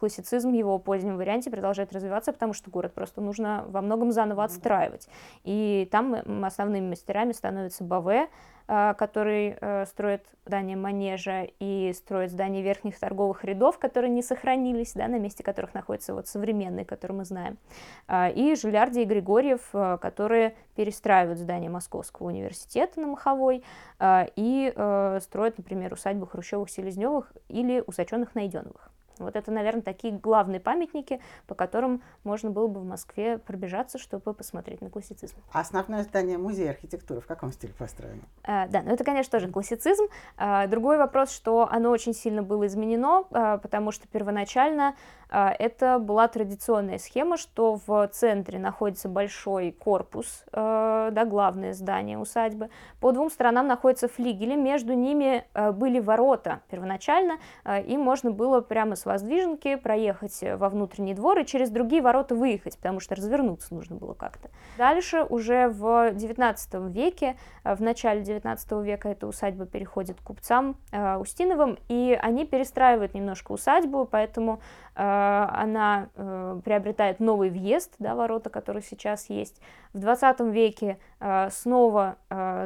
классицизм 0.00 0.50
в 0.50 0.54
его 0.54 0.78
позднем 0.78 1.18
варианте 1.18 1.50
продолжает 1.50 1.92
развиваться, 1.92 2.32
потому 2.32 2.54
что 2.54 2.70
город 2.70 2.94
просто 2.94 3.20
нужно 3.20 3.64
во 3.68 3.82
многом 3.82 4.12
заново 4.12 4.44
отстраивать. 4.44 5.08
И 5.44 5.86
там 5.92 6.44
основными 6.44 6.88
мастерами 6.88 7.32
становятся 7.32 7.84
Баве, 7.84 8.28
а, 8.72 8.94
который 8.94 9.56
э, 9.60 9.84
строит 9.86 10.24
здание 10.46 10.76
манежа 10.76 11.48
и 11.58 11.92
строит 11.92 12.30
здание 12.30 12.62
верхних 12.62 13.00
торговых 13.00 13.44
рядов, 13.44 13.80
которые 13.80 14.10
не 14.10 14.22
сохранились, 14.22 14.92
да, 14.94 15.08
на 15.08 15.18
месте 15.18 15.42
которых 15.42 15.74
находятся 15.74 16.14
вот 16.14 16.28
современные, 16.28 16.84
которые 16.84 17.18
мы 17.18 17.24
знаем, 17.24 17.58
а, 18.06 18.28
и 18.28 18.54
Жилярди 18.54 19.00
и 19.00 19.04
Григорьев, 19.04 19.60
э, 19.72 19.98
которые 20.00 20.54
перестраивают 20.76 21.40
здание 21.40 21.68
Московского 21.68 22.28
университета 22.28 23.00
на 23.00 23.08
Маховой 23.08 23.64
а, 23.98 24.28
и 24.36 24.72
э, 24.74 25.18
строят, 25.20 25.58
например, 25.58 25.92
усадьбу 25.92 26.26
Хрущевых-Селезневых 26.26 27.24
или 27.48 27.82
усаченных 27.84 28.36
Найденовых. 28.36 28.92
Вот 29.24 29.36
это, 29.36 29.50
наверное, 29.50 29.82
такие 29.82 30.12
главные 30.12 30.60
памятники, 30.60 31.20
по 31.46 31.54
которым 31.54 32.02
можно 32.24 32.50
было 32.50 32.66
бы 32.66 32.80
в 32.80 32.84
Москве 32.84 33.38
пробежаться, 33.38 33.98
чтобы 33.98 34.34
посмотреть 34.34 34.80
на 34.80 34.90
классицизм. 34.90 35.36
А 35.52 35.60
основное 35.60 36.02
здание 36.02 36.38
музея 36.38 36.70
архитектуры 36.70 37.20
в 37.20 37.26
каком 37.26 37.52
стиле 37.52 37.72
построено? 37.78 38.22
А, 38.44 38.66
да, 38.68 38.82
ну 38.82 38.92
это, 38.92 39.04
конечно, 39.04 39.30
тоже 39.30 39.50
классицизм. 39.50 40.04
А, 40.36 40.66
другой 40.66 40.98
вопрос, 40.98 41.30
что 41.30 41.68
оно 41.70 41.90
очень 41.90 42.14
сильно 42.14 42.42
было 42.42 42.66
изменено, 42.66 43.24
а, 43.30 43.58
потому 43.58 43.92
что 43.92 44.08
первоначально 44.08 44.94
а, 45.30 45.54
это 45.56 45.98
была 45.98 46.26
традиционная 46.28 46.98
схема, 46.98 47.36
что 47.36 47.78
в 47.86 48.08
центре 48.08 48.58
находится 48.58 49.08
большой 49.08 49.70
корпус, 49.70 50.44
а, 50.52 51.10
да, 51.12 51.24
главное 51.24 51.72
здание 51.72 52.18
усадьбы. 52.18 52.68
По 53.00 53.12
двум 53.12 53.30
сторонам 53.30 53.66
находятся 53.68 54.08
флигели, 54.08 54.56
между 54.56 54.94
ними 54.94 55.44
а, 55.54 55.72
были 55.72 56.00
ворота 56.00 56.60
первоначально, 56.68 57.38
и 57.86 57.96
можно 57.96 58.30
было 58.30 58.60
прямо 58.60 58.96
с 58.96 59.04
воздвиженки 59.12 59.76
проехать 59.76 60.38
во 60.42 60.68
внутренний 60.68 61.14
двор 61.14 61.38
и 61.38 61.46
через 61.46 61.70
другие 61.70 62.02
ворота 62.02 62.34
выехать, 62.34 62.76
потому 62.76 63.00
что 63.00 63.14
развернуться 63.14 63.74
нужно 63.74 63.96
было 63.96 64.14
как-то. 64.14 64.50
Дальше 64.78 65.24
уже 65.28 65.68
в 65.68 66.12
XIX 66.12 66.90
веке, 66.90 67.36
в 67.64 67.82
начале 67.82 68.22
XIX 68.22 68.84
века 68.84 69.08
эта 69.08 69.26
усадьба 69.26 69.66
переходит 69.66 70.20
к 70.20 70.24
купцам 70.24 70.76
Устиновым, 71.18 71.78
и 71.88 72.18
они 72.20 72.46
перестраивают 72.46 73.14
немножко 73.14 73.52
усадьбу, 73.52 74.06
поэтому 74.10 74.60
Э, 75.00 75.46
она 75.52 76.08
э, 76.14 76.60
приобретает 76.62 77.20
новый 77.20 77.48
въезд, 77.48 77.94
да, 77.98 78.14
ворота, 78.14 78.50
которые 78.50 78.82
сейчас 78.82 79.30
есть. 79.30 79.60
В 79.94 79.98
20 79.98 80.40
веке 80.40 80.98
э, 81.20 81.48
снова 81.50 82.16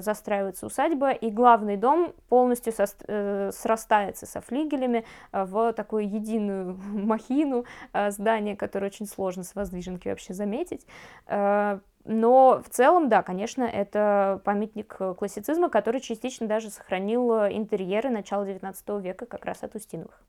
застраивается 0.00 0.66
усадьба, 0.66 1.12
и 1.12 1.30
главный 1.30 1.76
дом 1.76 2.12
полностью 2.28 2.72
срастается 2.72 4.26
со 4.26 4.40
флигелями 4.40 5.04
в 5.32 5.72
такую 5.72 6.08
единую 6.24 6.74
махину 6.92 7.64
здания, 8.08 8.56
которое 8.56 8.86
очень 8.86 9.06
сложно 9.06 9.44
с 9.44 9.54
воздвиженки 9.54 10.08
вообще 10.08 10.34
заметить. 10.34 10.86
Но 11.26 12.62
в 12.62 12.68
целом, 12.68 13.08
да, 13.08 13.22
конечно, 13.22 13.62
это 13.62 14.42
памятник 14.44 14.94
классицизма, 15.16 15.70
который 15.70 16.00
частично 16.00 16.46
даже 16.46 16.68
сохранил 16.70 17.32
интерьеры 17.46 18.10
начала 18.10 18.46
XIX 18.46 19.00
века 19.00 19.24
как 19.24 19.44
раз 19.46 19.62
от 19.62 19.74
Устиновых. 19.74 20.22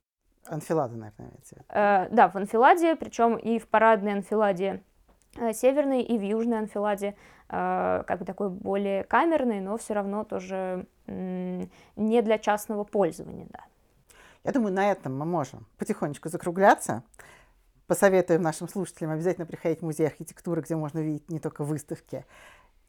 Анфилада, 0.47 0.95
наверное, 0.95 1.31
э, 1.69 2.07
Да, 2.11 2.29
в 2.29 2.35
анфиладе, 2.35 2.95
причем 2.95 3.35
и 3.35 3.59
в 3.59 3.67
парадной 3.67 4.13
анфиладе 4.13 4.83
э, 5.37 5.53
северной, 5.53 6.01
и 6.01 6.17
в 6.17 6.21
южной 6.21 6.59
анфиладе, 6.59 7.15
э, 7.49 8.03
как 8.05 8.19
бы 8.19 8.25
такой 8.25 8.49
более 8.49 9.03
камерный, 9.03 9.59
но 9.59 9.77
все 9.77 9.93
равно 9.93 10.23
тоже 10.23 10.85
э, 11.07 11.65
не 11.95 12.21
для 12.21 12.37
частного 12.37 12.83
пользования, 12.83 13.47
да. 13.49 13.61
Я 14.45 14.51
думаю, 14.51 14.73
на 14.73 14.91
этом 14.91 15.17
мы 15.17 15.25
можем 15.25 15.65
потихонечку 15.77 16.29
закругляться. 16.29 17.03
Посоветуем 17.87 18.43
нашим 18.43 18.69
слушателям 18.69 19.11
обязательно 19.11 19.47
приходить 19.47 19.79
в 19.81 19.85
музей 19.85 20.05
архитектуры, 20.05 20.61
где 20.61 20.75
можно 20.75 20.99
видеть 20.99 21.29
не 21.29 21.39
только 21.39 21.63
выставки, 21.63 22.25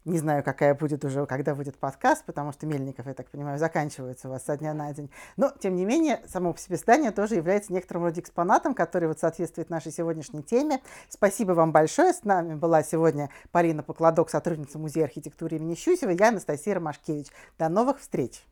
не 0.04 0.18
знаю, 0.18 0.44
какая 0.44 0.74
будет 0.74 1.04
уже, 1.04 1.26
когда 1.26 1.54
будет 1.54 1.78
подкаст, 1.78 2.24
потому 2.24 2.52
что 2.52 2.64
Мельников, 2.66 3.06
я 3.06 3.14
так 3.14 3.28
понимаю, 3.28 3.58
заканчивается 3.58 4.28
у 4.28 4.30
вас 4.30 4.44
со 4.44 4.56
дня 4.56 4.72
на 4.72 4.92
день. 4.92 5.10
Но, 5.36 5.50
тем 5.58 5.74
не 5.74 5.84
менее, 5.84 6.22
само 6.28 6.52
по 6.52 6.60
себе 6.60 6.76
здание 6.76 7.10
тоже 7.10 7.34
является 7.34 7.72
некоторым 7.72 8.04
роде 8.04 8.20
экспонатом, 8.20 8.72
который 8.72 9.08
вот 9.08 9.18
соответствует 9.18 9.68
нашей 9.68 9.90
сегодняшней 9.90 10.44
теме. 10.44 10.80
Спасибо 11.08 11.52
вам 11.52 11.72
большое. 11.72 12.12
С 12.12 12.22
нами 12.22 12.54
была 12.54 12.84
сегодня 12.84 13.30
Полина 13.50 13.82
Покладок, 13.82 14.30
сотрудница 14.30 14.78
Музея 14.78 15.06
архитектуры 15.06 15.56
имени 15.56 15.74
Щусева, 15.74 16.10
я 16.10 16.28
Анастасия 16.28 16.74
Ромашкевич. 16.74 17.26
До 17.58 17.68
новых 17.68 17.98
встреч! 17.98 18.44